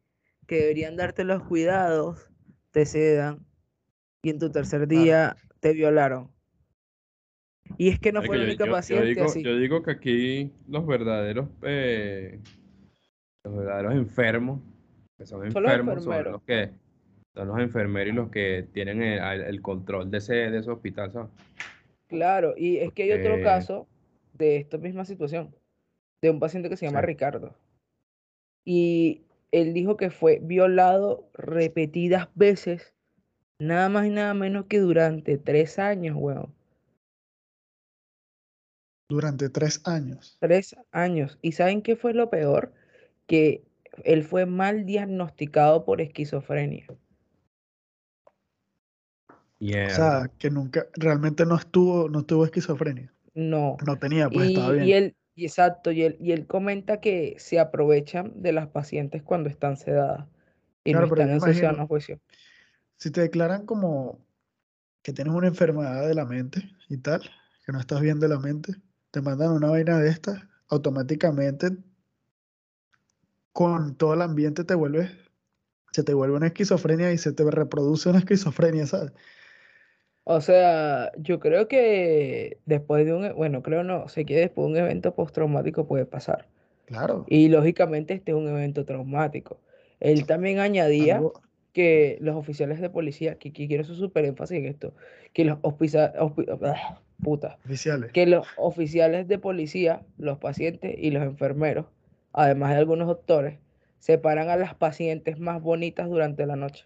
[0.46, 2.30] que deberían darte los cuidados,
[2.70, 3.44] te sedan
[4.22, 6.30] y en tu tercer día te violaron.
[7.78, 9.42] Y es que no fue la yo- única yo- yo paciente digo, así.
[9.42, 12.40] yo digo que aquí los verdaderos, eh,
[13.44, 14.60] los verdaderos enfermos,
[15.18, 16.70] que son Son los enfermos, son los que
[17.34, 20.70] son los enfermeros y los que tienen el, el- el control de ese, de ese
[20.70, 21.30] hospital, ¿sabes?
[22.06, 23.88] Claro, y es que hay otro Eh, caso
[24.32, 25.54] de esta misma situación,
[26.22, 27.06] de un paciente que se llama Sí.
[27.06, 27.54] Ricardo.
[28.64, 29.22] Y
[29.56, 32.94] él dijo que fue violado repetidas veces,
[33.58, 36.54] nada más y nada menos que durante tres años, weón.
[39.08, 40.36] Durante tres años.
[40.40, 41.38] Tres años.
[41.40, 42.74] ¿Y saben qué fue lo peor?
[43.26, 43.64] Que
[44.04, 46.86] él fue mal diagnosticado por esquizofrenia.
[49.58, 53.10] O sea, que nunca, realmente no estuvo, no tuvo esquizofrenia.
[53.32, 53.78] no.
[53.86, 54.86] No tenía, pues estaba bien.
[54.86, 59.22] y él, y exacto, y él, y él comenta que se aprovechan de las pacientes
[59.22, 60.26] cuando están sedadas
[60.82, 62.18] y no Claro, están yo en su imagino- sano juicio.
[62.96, 64.18] Si te declaran como
[65.02, 67.20] que tienes una enfermedad de la mente y tal,
[67.64, 68.72] que no estás bien de la mente,
[69.10, 71.68] te mandan una vaina de estas, automáticamente
[73.52, 75.10] con todo el ambiente te vuelves,
[75.92, 79.12] se te vuelve una esquizofrenia y se te reproduce una esquizofrenia, ¿sabes?
[80.28, 84.72] O sea, yo creo que después de un, bueno, creo no, sé que después de
[84.72, 86.48] un evento postraumático puede pasar.
[86.86, 89.60] Claro, Y lógicamente este es un evento traumático.
[90.00, 91.34] Él también añadía algo,
[91.72, 94.94] que los oficiales de policía, que, que quiero hacer súper énfasis en esto,
[95.32, 96.20] que los oficiales,
[97.22, 98.10] puta, oficiales.
[98.10, 101.86] que los oficiales de policía, los pacientes y los enfermeros,
[102.32, 103.60] además de algunos doctores,
[104.00, 106.84] separan a las pacientes más bonitas durante la noche.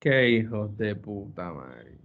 [0.00, 1.98] Qué hijos de puta madre.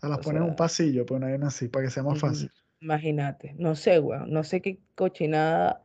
[0.00, 2.20] Se las o ponen en un pasillo, pues una así, para que sea más Mm,
[2.20, 2.50] fácil.
[2.80, 5.82] Imagínate, no sé, weón, no sé qué cochinada.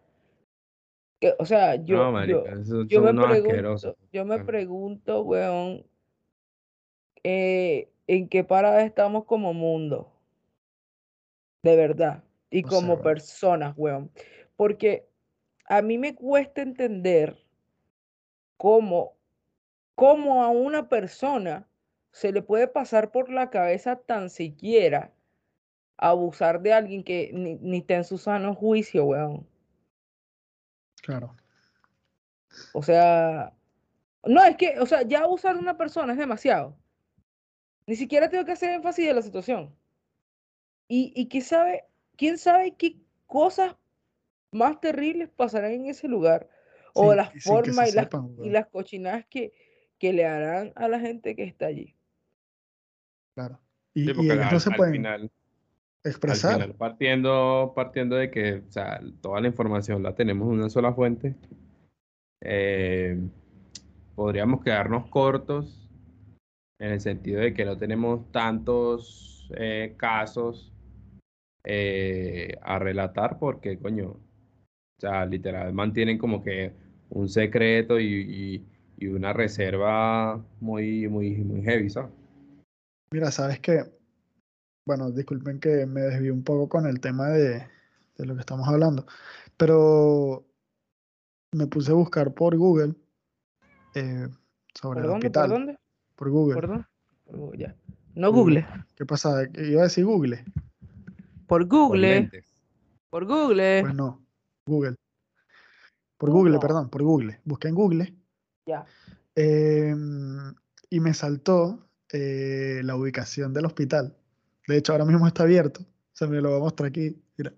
[1.20, 5.86] que- o sea, yo, No, marica, yo, yo me pregunto, yo me pregunto, weón,
[7.24, 10.12] eh, en qué parada estamos como mundo,
[11.64, 13.04] de verdad, y No sé, como weón.
[13.04, 14.12] personas, weón.
[14.56, 15.08] Porque
[15.68, 17.38] a mí me cuesta entender
[18.58, 19.15] cómo,
[19.96, 21.68] cómo a una persona
[22.12, 25.14] se le puede pasar por la cabeza tan siquiera
[25.98, 29.48] abusar de alguien que ni, ni está en su sano juicio, weón.
[31.02, 31.36] Claro.
[32.74, 33.54] O sea,
[34.24, 36.78] no, es que, o sea, ya abusar de una persona es demasiado.
[37.88, 39.76] Ni siquiera tengo que hacer énfasis de la situación.
[40.88, 43.76] Y, y quién sabe, quién sabe qué cosas
[44.52, 46.50] más terribles pasarán en ese lugar.
[46.94, 49.52] O las se formas y las, sepan, y las cochinadas que,
[50.00, 51.96] que le harán a la gente que está allí.
[53.36, 53.60] Claro.
[53.94, 55.32] Y, Sí, y porque ellos al, no se al pueden final, al
[56.04, 56.54] expresar.
[56.54, 60.94] final partiendo, partiendo de que, o sea, toda la información la tenemos en una sola
[60.94, 61.36] fuente,
[62.42, 63.18] eh,
[64.16, 65.82] podríamos quedarnos cortos
[66.80, 70.72] en el sentido de que no tenemos tantos eh, casos
[71.64, 76.74] eh, a relatar porque, coño, o sea, literal, mantienen como que
[77.10, 78.66] un secreto y, y-
[78.98, 82.12] y una reserva muy, muy, muy heavy, ¿sabes?
[83.12, 83.84] Mira, sabes que,
[84.86, 87.68] bueno, disculpen que me desvío un poco con el tema de,
[88.18, 89.06] de lo que estamos hablando,
[89.58, 90.46] pero
[91.54, 92.94] me puse a buscar por Google
[93.96, 94.28] eh,
[94.74, 95.30] sobre ¿Por el dónde?
[95.30, 95.78] ¿Por dónde?
[96.16, 96.56] por Google.
[96.56, 96.86] ¿Por dónde?
[97.26, 97.76] Por Google, ya.
[98.16, 98.66] No Google.
[98.96, 99.44] ¿Qué pasa?
[99.54, 100.44] Iba a decir Google.
[101.48, 102.30] Por Google.
[103.10, 103.82] Por Google.
[103.82, 104.26] Pues no,
[104.66, 104.96] Google.
[106.18, 106.60] Por Google, Google.
[106.60, 107.40] perdón, por Google.
[107.44, 108.16] Busqué en Google
[108.66, 108.86] Ya.
[109.36, 110.54] em,
[110.90, 114.16] y me saltó eh, la ubicación del hospital.
[114.68, 115.86] De hecho, ahora mismo está abierto.
[116.14, 117.22] Se me lo voy a mostrar aquí.
[117.38, 117.54] Mira,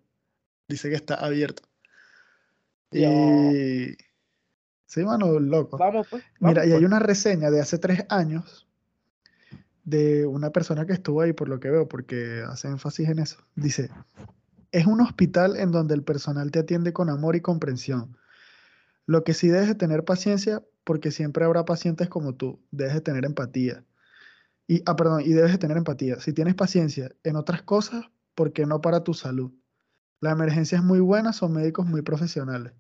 [0.68, 1.64] dice que está abierto.
[2.92, 3.96] Y
[4.86, 5.78] sí, mano, loco.
[5.78, 6.24] Vamos, pues.
[6.40, 6.86] Mira, vamos, y hay pues.
[6.86, 8.68] una reseña de hace tres años
[9.88, 13.38] de una persona que estuvo ahí, por lo que veo, porque hace énfasis en eso.
[13.56, 13.90] Dice,
[14.74, 18.18] es un hospital en donde el personal te atiende con amor y comprensión.
[19.06, 22.60] Lo que sí debes de tener paciencia, porque siempre habrá pacientes como tú.
[22.72, 23.84] Debes de tener empatía.
[24.68, 26.20] Y, ah, perdón, y debes de tener empatía.
[26.22, 29.52] Si tienes paciencia en otras cosas, ¿por qué no para tu salud?
[30.22, 32.72] La emergencia es muy buena, son médicos muy profesionales.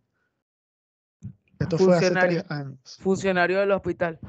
[1.59, 2.41] Esto fue hace Funcionario.
[2.43, 2.97] tres años.
[3.01, 4.19] Funcionario del hospital.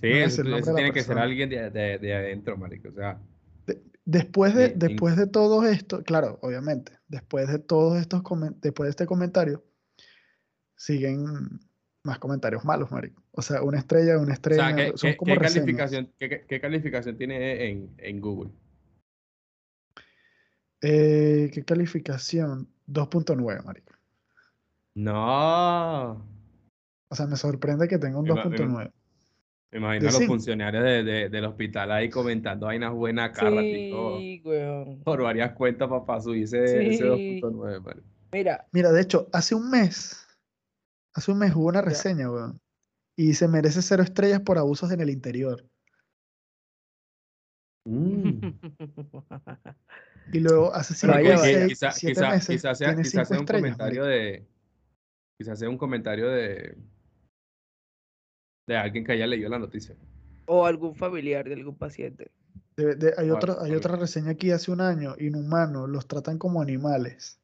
[0.00, 0.42] Sí, No eso,
[0.74, 2.88] tiene que ser alguien de, de- de adentro, marico.
[2.88, 3.20] O sea,
[4.04, 8.90] Después de, después de todo esto, claro, obviamente, después de todos estos comen- después de
[8.90, 9.62] este comentario,
[10.74, 11.60] siguen
[12.04, 13.22] más comentarios malos, marico.
[13.32, 16.28] O sea, una estrella, una o estrella, sea, ¿qué, son qué- como qué calificación, qué,
[16.28, 18.50] qué- qué calificación tiene en, en Google?
[20.80, 22.68] Eh, ¿qué calificación?
[22.86, 23.92] 2.9, marico.
[24.94, 26.26] No.
[27.08, 28.92] O sea, me sorprende que tenga un Me ima- me ima- 2.9.
[29.70, 34.18] Me imagino a los funcionarios de- de- del hospital ahí comentando vainas buenas acá, ratico,
[34.18, 35.02] Sí, weón.
[35.02, 37.02] por varias cuentas para subirse ese Sí.
[37.04, 38.06] 2.9, marico.
[38.32, 40.21] Mira, Mira, de hecho, hace un mes,
[41.14, 42.60] hace un mes hubo una reseña, weón.
[43.16, 45.64] Y se merece cero estrellas por abusos en el interior.
[47.86, 48.30] Mm.
[50.32, 51.38] Y luego hace Pero cinco, vaya.
[51.38, 54.06] seis, quizá, siete quizá- meses, quizá sea, tiene quizá cinco sea un estrellas, comentario marico.
[54.06, 54.46] de.
[55.38, 56.78] Quizás sea un comentario de.
[58.68, 59.96] De alguien que haya leído la noticia.
[60.46, 62.30] o algún familiar de algún paciente.
[62.76, 66.06] De- de- hay, O otro, algo- hay otra reseña aquí hace un año, inhumanos, los
[66.06, 67.40] tratan como animales.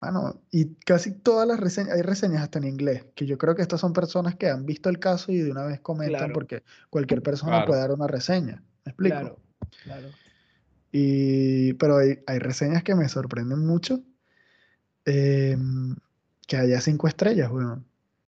[0.00, 3.62] Mano, y casi todas las reseñas, hay reseñas hasta en inglés, que yo creo que
[3.62, 6.34] estas son personas que han visto el caso y de una vez comentan Claro.
[6.34, 7.66] porque cualquier persona Claro.
[7.66, 8.62] puede dar una reseña.
[8.84, 9.16] ¿Me explico?
[9.16, 9.38] Claro,
[9.84, 10.08] claro.
[10.92, 14.02] Y, pero hay, hay reseñas que me sorprenden mucho.
[15.04, 15.94] em,
[16.46, 17.86] que haya cinco estrellas, weón.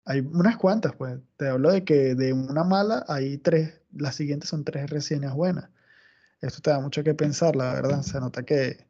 [0.05, 1.19] Hay unas cuantas, pues.
[1.37, 5.69] Te hablo de que de una mala hay tres, las siguientes son tres reseñas buenas.
[6.41, 8.03] Esto te da mucho que pensar, la verdad.
[8.03, 8.87] Se nota que,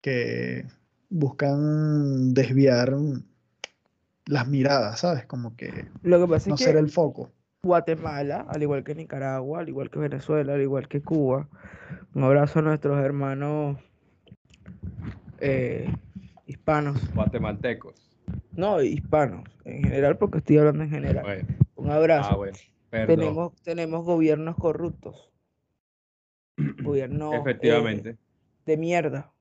[0.00, 0.66] que
[1.12, 2.94] buscan desviar
[4.26, 5.26] las miradas, ¿sabes?
[5.26, 7.30] Como que Lo que pasa no es que ser el foco.
[7.62, 11.48] Guatemala, al igual que Nicaragua, al igual que Venezuela, al igual que Cuba,
[12.14, 13.78] un abrazo a nuestros hermanos
[15.38, 15.92] eh,
[16.46, 16.98] hispanos.
[17.14, 17.94] Guatemaltecos.
[18.52, 21.24] No, hispanos, en general, porque estoy hablando en general.
[21.24, 22.30] Bueno, Un abrazo.
[22.32, 22.58] ah, bueno.
[22.90, 25.30] Tenemos, tenemos gobiernos corruptos.
[26.82, 28.16] Gobiernos eh,
[28.66, 29.31] de mierda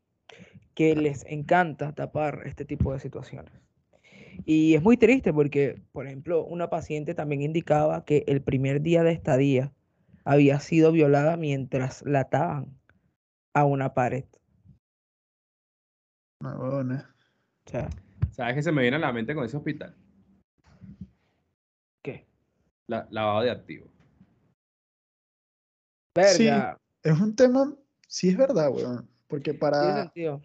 [0.82, 3.54] que les encanta tapar este tipo de situaciones.
[4.46, 9.04] Y es muy triste porque, por ejemplo, una paciente también indicaba que el primer día
[9.04, 9.72] de estadía
[10.24, 12.80] había sido violada mientras la ataban
[13.54, 14.26] a una pared.
[16.44, 16.48] Eh.
[16.48, 17.88] O sea,
[18.32, 19.96] ¿Sabes qué se me viene a la mente con ese hospital?
[22.02, 22.26] ¿qué?
[22.88, 23.88] La, lavado de activos.
[26.34, 26.46] Sí.
[26.46, 27.76] Verga, Es un tema,
[28.08, 29.08] sí es verdad, weón.
[29.28, 30.42] Porque para, sentido.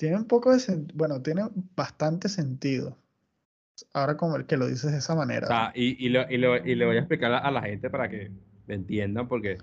[0.00, 1.42] Tiene un poco de sentido, bueno, tiene
[1.76, 2.96] bastante sentido.
[3.92, 5.72] Ahora como el que lo dices de esa manera.
[5.74, 8.30] Y, y, lo, y, lo- y le voy a explicar a, la gente para que
[8.66, 9.58] me entiendan, porque,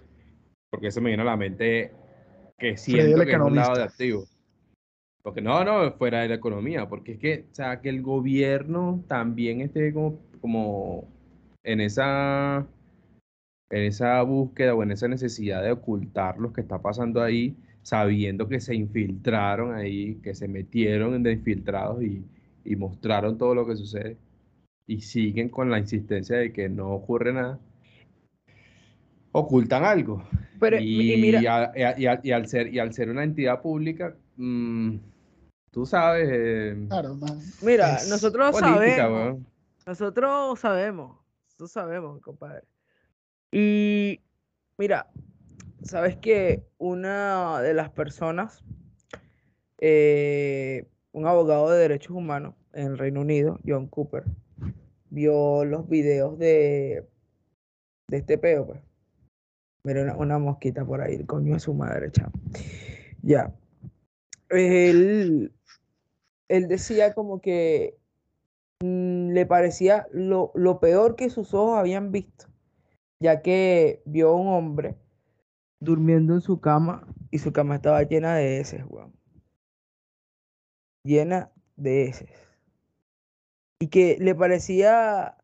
[0.70, 1.92] porque eso me viene a la mente
[2.60, 4.30] que siento que es un lado de activos.
[5.24, 9.04] Porque no, no, fuera de la economía, porque es que, o sea, que el gobierno
[9.08, 11.08] también esté como, como
[11.64, 12.68] en esa,
[13.72, 18.50] en esa búsqueda o en esa necesidad de ocultar lo que está pasando ahí, sabiendo
[18.50, 22.22] que se infiltraron ahí, que se metieron de infiltrados y,
[22.66, 24.18] y mostraron todo lo que sucede
[24.86, 27.58] y siguen con la insistencia de que no ocurre nada,
[29.32, 30.22] ocultan algo.
[30.60, 32.92] Pero, y, y mira, y a- y a- y a- y al ser, y al
[32.94, 34.96] ser una entidad pública, mm,
[35.72, 39.40] tú sabes, eh, Claro, man, mira, nosotros política, sabemos.
[39.86, 42.64] Nosotros sabemos, nosotros sabemos, compadre.
[43.50, 44.20] Y
[44.78, 45.08] mira,
[45.84, 48.64] sabes que una de las personas,
[49.80, 54.24] eh, un abogado de derechos humanos en el Reino Unido, John Cooper,
[55.10, 57.06] vio los videos de,
[58.08, 58.82] de este peo, pues.
[59.84, 62.34] Mira, una, mosquita por ahí, el coño de su madre, chamo.
[63.22, 63.54] Ya.
[64.50, 65.54] Él,
[66.50, 67.98] él decía como que
[68.82, 72.48] mm, le parecía lo, lo peor que sus ojos habían visto,
[73.22, 74.98] ya que vio a un hombre
[75.80, 79.14] durmiendo en su cama y su cama estaba llena de heces, weón.
[81.04, 82.30] Llena de heces.
[83.80, 85.38] Y que le parecía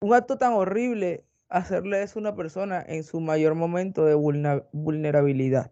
[0.00, 5.70] un acto tan horrible hacerle eso a una persona en su mayor momento de vulnerabilidad.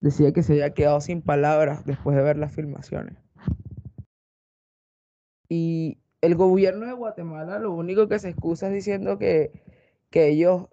[0.00, 3.16] Decía que se había quedado sin palabras después de ver las filmaciones.
[5.48, 9.50] Y el gobierno de Guatemala lo único que se excusa es diciendo que,
[10.10, 10.68] que ellos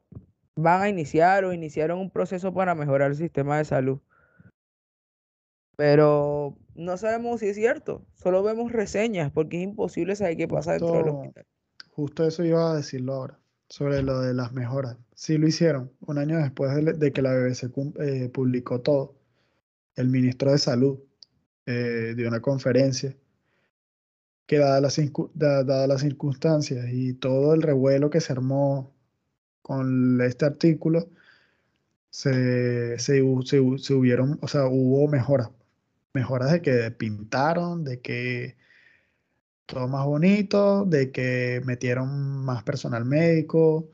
[0.62, 4.00] van a iniciar o iniciaron un proceso para mejorar el sistema de salud.
[5.76, 10.74] Pero no sabemos si es cierto, solo vemos reseñas porque es imposible saber qué pasa
[10.74, 11.46] dentro del Justo- hospital.
[11.92, 14.98] Justo eso iba a decirlo ahora, sobre lo de las mejoras.
[15.16, 17.70] Sí lo hicieron, un año después de, de que la BBC
[18.00, 19.16] eh, publicó todo.
[19.96, 21.00] El ministro de Salud
[21.66, 23.16] eh, dio una conferencia
[24.46, 24.98] que dadas las,
[25.34, 28.96] dadas las circunstancias y todo el revuelo que se armó
[29.70, 31.10] con este artículo,
[32.10, 35.50] se, se, hu- se hu- se hubieron, o sea, hubo mejoras.
[36.14, 38.58] Mejoras de que pintaron, de que
[39.68, 42.10] todo más bonito, de que metieron
[42.44, 43.90] más personal médico.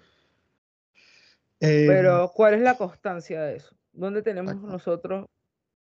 [1.60, 3.76] Em, Pero, ¿cuál es la constancia de eso?
[3.92, 5.26] ¿Dónde tenemos nosotros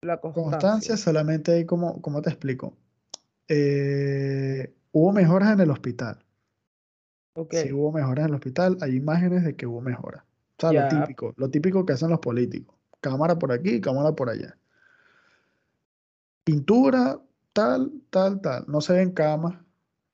[0.02, 0.50] la constancia?
[0.50, 2.76] constancia solamente como, ¿cómo te explico?
[3.48, 6.24] Eh, hubo mejoras en el hospital.
[7.62, 10.22] Sí hubo mejoras en el hospital, hay imágenes de que hubo mejoras.
[10.22, 12.76] O sea, lo típico, lo típico que hacen los políticos.
[13.00, 14.56] Cámara por aquí, cámara por allá.
[16.44, 17.20] Pintura,
[17.52, 18.64] tal, tal, tal.
[18.66, 19.58] No se ven camas,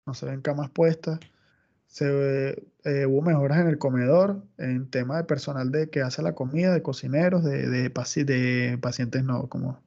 [0.07, 1.19] no se ven camas puestas.
[1.87, 6.23] Se ve- eh, hubo mejoras en el comedor, en tema de personal de que hace
[6.23, 9.81] la comida, de cocineros, de, de, paci- de pacientes no, como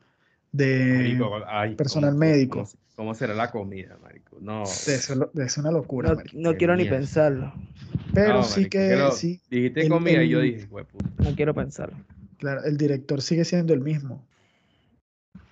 [0.52, 2.58] de, Marico, ay, personal ¿cómo- médico.
[2.64, 4.38] ¿cómo, cómo será la comida, marico?
[4.42, 4.64] No.
[4.64, 6.38] eso es una locura, no, marico.
[6.38, 7.54] no quiero ni pensarlo,
[8.14, 11.06] Pero No, sí marico, que, sí, Dijiste el- comida y yo dije, hueputa.
[11.24, 11.98] no quiero pensarlo.
[12.38, 14.26] Claro, el director sigue siendo el mismo.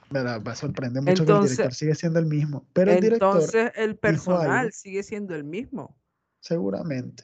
[0.09, 2.65] Me da- me sorprende mucho que el director sigue siendo el mismo.
[2.73, 4.71] Pero el director, Entonces, el personal algo.
[4.71, 5.97] sigue siendo el mismo.
[6.39, 7.23] seguramente,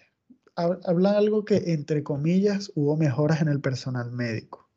[0.58, 4.70] hab- habla algo que, entre comillas, hubo mejoras en el personal médico.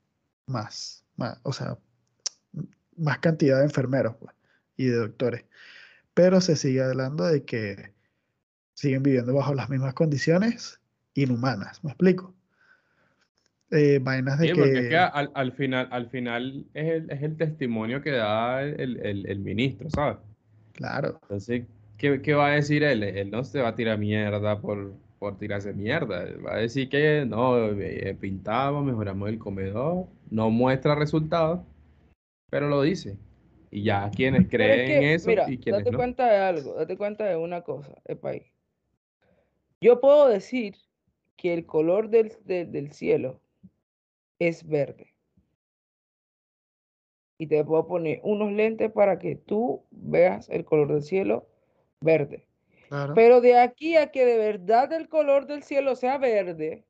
[0.49, 1.76] más, más, o sea,
[2.99, 4.34] más cantidad de enfermeros pues,
[4.76, 5.44] y de doctores.
[6.14, 7.94] Pero se sigue hablando de que
[8.74, 10.80] siguen viviendo bajo las mismas condiciones
[11.14, 12.36] inhumanas, ¿me explico?
[13.70, 17.11] Eh, vainas de Sí, que, porque es que al, al final, al final es el,
[17.11, 20.18] es el testimonio que da el, el- el ministro, ¿sabes?
[20.72, 21.66] claro, Entonces,
[21.97, 23.03] ¿qué, qué va a decir él?
[23.03, 26.22] Él no se va a tirar mierda por, por tirarse mierda.
[26.24, 31.61] Él va a decir que no, eh, pintamos, mejoramos el comedor, no muestra resultados,
[32.51, 33.18] pero lo dice.
[33.70, 35.99] Y ya quienes es creen que, en eso mira, y quienes date no.
[35.99, 38.44] cuenta de algo, date cuenta de una cosa, país.
[39.80, 40.76] Yo puedo decir
[41.36, 43.40] que el color del, de- del cielo
[44.38, 45.12] es verde.
[47.38, 51.47] Y te puedo poner unos lentes para que tú veas el color del cielo
[52.01, 52.47] verde.
[52.88, 53.12] claro.
[53.14, 56.84] Pero de aquí a que de verdad el color del cielo sea verde,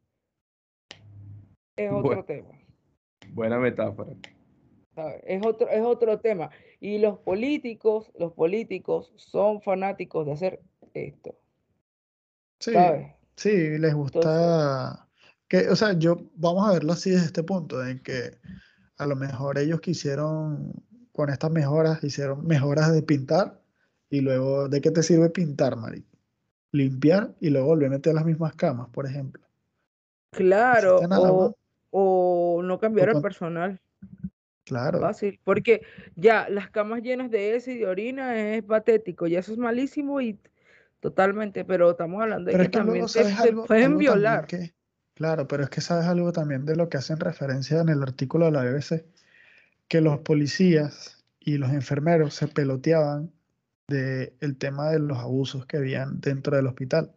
[1.76, 2.50] es otro tema.
[3.32, 4.12] Buena metáfora.
[4.96, 5.22] ¿Sabes?
[5.26, 6.50] Es otro, es otro tema.
[6.80, 10.60] Y los políticos, los políticos son fanáticos de hacer
[10.94, 11.36] esto,
[12.60, 13.16] Sí, ¿sabes?
[13.36, 15.08] sí, les gusta
[15.48, 18.38] que, o sea, yo vamos a verlo así desde este punto, en que
[18.98, 20.74] a lo mejor ellos quisieron
[21.12, 23.62] con estas mejoras, hicieron mejoras de pintar
[24.10, 26.06] y luego, ¿de qué te sirve pintar, Mari?
[26.72, 29.44] Limpiar y luego volver a meter las mismas camas, por ejemplo.
[30.30, 31.56] Claro, o,
[31.90, 33.80] o no cambiar el con- personal.
[34.66, 35.82] Claro, Fácil, porque
[36.16, 40.20] ya las camas llenas de ese y de orina es patético, y eso es malísimo
[40.20, 40.40] y
[40.98, 44.46] totalmente, pero estamos hablando de pero que es que también te algo, pueden algo violar.
[44.48, 44.74] que,
[45.14, 48.46] claro, pero es que sabes algo también de lo que hacen referencia en el artículo
[48.46, 49.04] de la BBC,
[49.86, 53.30] que los policías y los enfermeros se peloteaban
[53.86, 57.12] de el tema de los abusos que habían dentro del hospital.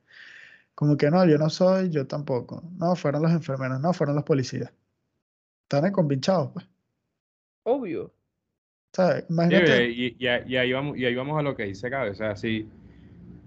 [0.76, 2.64] Como que no, yo no soy, yo tampoco.
[2.78, 4.72] No, fueron los enfermeros, no, fueron los policías.
[5.64, 6.68] Están compinchados, pues.
[7.70, 8.12] Obvio.
[8.96, 9.26] ¿Sabes?
[9.28, 12.10] Sí, Imagínate, y, y- y ahí vamos, y ahí vamos a lo que dice Gaby.
[12.10, 12.68] O sea, si,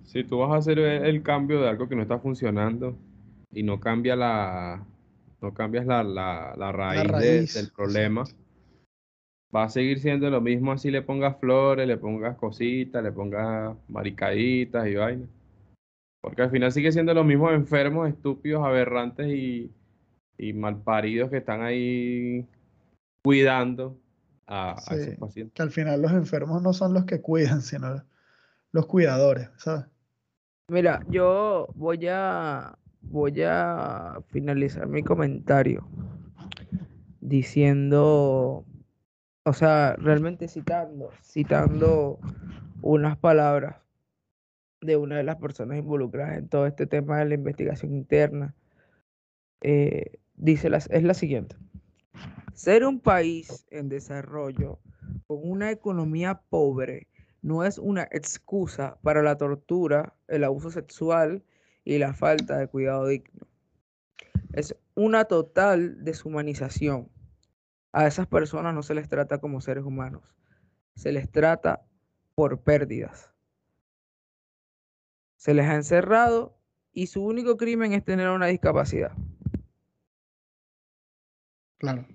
[0.04, 2.96] si tú vas a hacer el, el cambio de algo que no está funcionando
[3.52, 4.84] y no cambia la,
[5.40, 8.42] no cambias la, la, la raíz, de- raíz, del problema, exacto.
[9.54, 13.76] va a seguir siendo lo mismo así le pongas flores, le pongas cositas, le pongas
[13.88, 15.28] maricaditas y vainas.
[16.22, 19.72] Porque al final sigue siendo los mismos enfermos, estúpidos, aberrantes y,
[20.38, 22.46] y malparidos que están ahí
[23.24, 23.98] cuidando
[24.46, 25.54] a, a esos pacientes.
[25.54, 28.02] que al final los enfermos no son los que cuidan, sino
[28.72, 29.86] los cuidadores, ¿sabes?
[30.68, 35.86] Mira, yo voy a voy a finalizar mi comentario
[37.20, 38.64] diciendo,
[39.44, 42.18] o sea, realmente citando, citando
[42.80, 43.76] unas palabras
[44.80, 48.54] de una de las personas involucradas en todo este tema de la investigación interna.
[49.60, 51.56] Eh, dice las, es la siguiente.
[52.54, 54.78] Ser un país en desarrollo
[55.26, 57.08] con una economía pobre
[57.40, 61.42] no es una excusa para la tortura, el abuso sexual
[61.84, 63.46] y la falta de cuidado digno.
[64.52, 67.08] Es una total deshumanización.
[67.92, 70.22] A esas personas no se les trata como seres humanos,
[70.94, 71.84] se les trata
[72.34, 73.32] por pérdidas.
[75.36, 76.58] Se les ha encerrado
[76.92, 79.12] y su único crimen es tener una discapacidad.
[81.82, 82.06] Claro.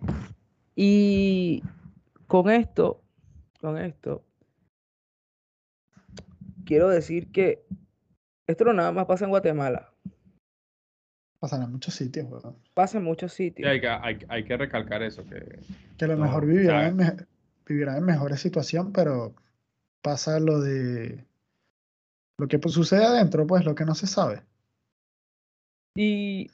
[0.76, 1.62] Y
[2.28, 3.04] con esto,
[3.60, 4.24] con esto,
[6.66, 7.66] quiero decir que
[8.48, 9.94] esto no nada más pasa en Guatemala,
[11.40, 12.56] Pasan en muchos sitios, weón.
[12.74, 13.70] pasa en muchos Sí, sitios.
[13.70, 15.60] hay que, hay, hay que recalcar eso, que
[15.98, 17.16] Que a lo No, mejor vivirán, en, me-
[17.66, 19.36] vivirán en mejores situaciones, pero
[20.02, 21.26] pasa lo de
[22.40, 24.42] lo que pues, sucede adentro, pues lo que no se sabe.
[25.96, 26.50] Y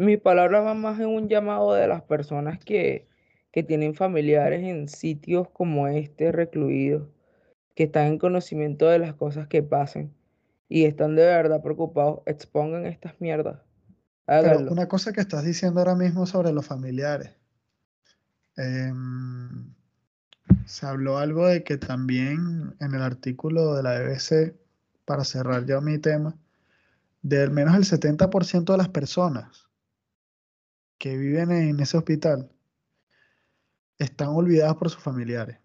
[0.00, 3.06] mis palabras van más en un llamado de las personas que,
[3.52, 7.06] que tienen familiares en sitios como este, recluidos,
[7.74, 10.10] que están en conocimiento de las cosas que pasen
[10.70, 13.60] y están de verdad preocupados, expongan estas mierdas.
[14.24, 14.72] Pero Háganlo.
[14.72, 17.32] una cosa que estás diciendo ahora mismo sobre los familiares.
[18.56, 19.74] em,
[20.64, 24.54] se habló algo de que también en el artículo de la BBC,
[25.04, 26.36] para cerrar ya mi tema,
[27.22, 29.69] de al menos el 70% de las personas
[31.00, 32.50] que viven en ese hospital
[33.98, 35.56] están olvidadas por sus familiares.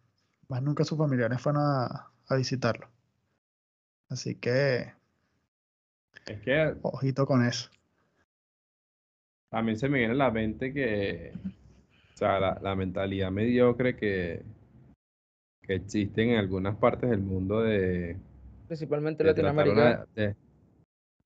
[0.48, 2.88] Más nunca sus familiares fueron a, a visitarlo.
[4.08, 4.94] Así que,
[6.26, 7.70] es que ojito con eso.
[9.50, 11.34] también se me viene a la mente que,
[12.14, 14.42] o sea, la, la mentalidad mediocre que,
[15.64, 18.18] que existe en algunas partes del mundo de,
[18.68, 19.74] Principalmente de Latinoamérica.
[19.74, 20.36] una, de, de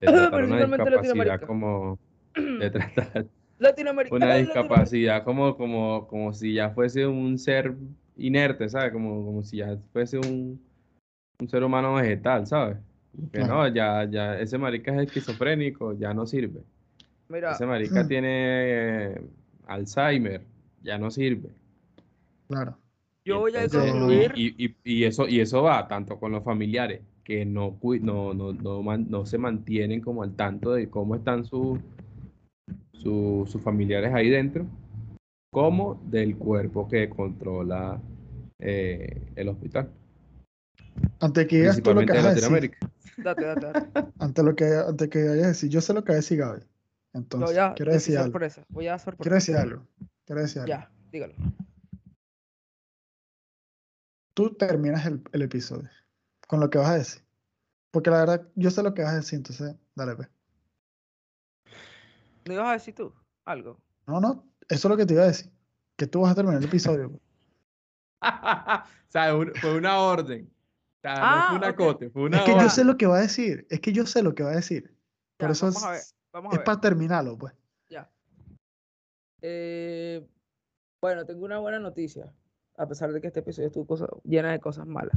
[0.00, 1.96] tratar una discapacidad como,
[2.34, 3.26] de tratar,
[3.60, 4.16] Latinoamericano.
[4.24, 7.74] Una discapacidad como, como, como si ya fuese un ser
[8.16, 8.92] inerte, ¿sabes?
[8.92, 10.60] Como, como si ya fuese un,
[11.38, 12.78] un ser humano vegetal, ¿sabes?
[13.32, 16.62] Que no, ya, ya, ese marica es esquizofrénico, ya no sirve.
[17.28, 18.08] Mira, Ese marica Mm.
[18.08, 19.20] tiene eh,
[19.66, 20.42] Alzheimer,
[20.82, 21.50] ya no sirve.
[22.48, 22.76] Claro.
[23.24, 24.32] yo voy a concluir.
[24.34, 28.32] Y, y- y eso, y eso va tanto con los familiares, que no, cui- no,
[28.34, 31.78] no, no, no se mantienen como al tanto de cómo están sus
[33.02, 34.66] su- sus familiares ahí dentro,
[35.52, 38.00] como del cuerpo que controla
[38.58, 39.90] eh, el hospital,
[41.20, 42.72] Antes que digas tú lo que a decir.
[43.16, 44.12] Date, date, date.
[44.18, 46.62] antes, lo que, antes que vayas a decir, yo sé lo que decir Gaby.
[47.12, 48.32] Entonces, ya, quiero decir algo.
[48.32, 48.64] sorpresa.
[48.68, 49.34] Voy a Quiero sorpresa.
[49.34, 49.86] decir algo.
[50.26, 50.68] Quiero decir algo.
[50.68, 51.34] Ya, dígalo.
[54.34, 55.88] Tú terminas el, el episodio
[56.46, 57.22] con lo que vas a decir.
[57.90, 60.28] Porque la verdad, yo sé lo que vas a decir, entonces, dale, pues.
[62.50, 63.80] ¿No ibas a decir tú algo?
[64.06, 65.50] No, no, eso es lo que te iba a decir.
[65.96, 67.12] Que tú vas a terminar el episodio.
[68.22, 70.50] o sea, un- fue una orden.
[70.50, 71.70] O sea, no Ah, fue un ok.
[71.70, 73.66] acote, fue una Es que yo sé lo que va a decir.
[73.70, 74.92] Es que yo sé lo que va a decir.
[75.36, 76.00] Por Ya, eso vamos a ver.
[76.00, 76.64] es, a ver.
[76.64, 77.54] para terminarlo, pues.
[77.88, 78.10] Ya.
[79.42, 80.26] Eh,
[81.00, 82.32] bueno, tengo una buena noticia,
[82.76, 85.16] a pesar de que este episodio estuvo cosa- llena de cosas malas.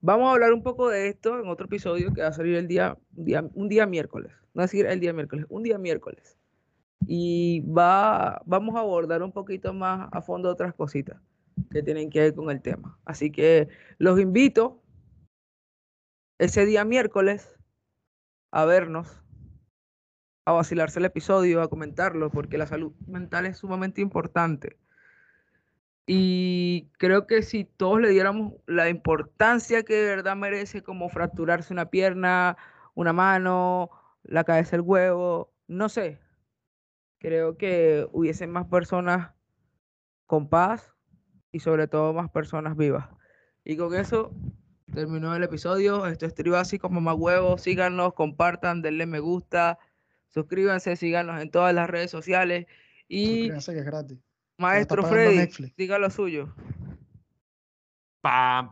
[0.00, 2.68] Vamos a hablar un poco de esto en otro episodio que va a salir el
[2.68, 2.96] día,
[3.54, 4.32] un día miércoles.
[4.56, 6.38] No decir el día miércoles, un día miércoles.
[7.06, 11.20] Y va, vamos a abordar un poquito más a fondo otras cositas
[11.70, 12.98] que tienen que ver con el tema.
[13.04, 14.82] Así que los invito
[16.38, 17.54] ese día miércoles
[18.50, 19.22] a vernos
[20.46, 24.78] a vacilarse el episodio, a comentarlo, porque la salud mental es sumamente importante.
[26.06, 31.74] Y creo que si todos le diéramos la importancia que de verdad merece, como fracturarse
[31.74, 32.56] una pierna,
[32.94, 33.90] una mano,
[34.28, 36.18] la cabeza del huevo, no sé,
[37.18, 39.32] creo que hubiesen más personas
[40.26, 40.94] con paz
[41.52, 43.08] y sobre todo más personas vivas.
[43.64, 44.32] Y con eso
[44.92, 46.06] terminó el episodio.
[46.06, 47.58] Esto es Tribásico, mamá huevo.
[47.58, 49.78] Síganos, compartan, denle me gusta.
[50.28, 52.66] Suscríbanse, síganos en todas las redes sociales.
[53.08, 54.18] Y que es gratis.
[54.58, 55.76] maestro Freddy, Netflix.
[55.76, 56.54] diga lo suyo.
[58.20, 58.70] Pam.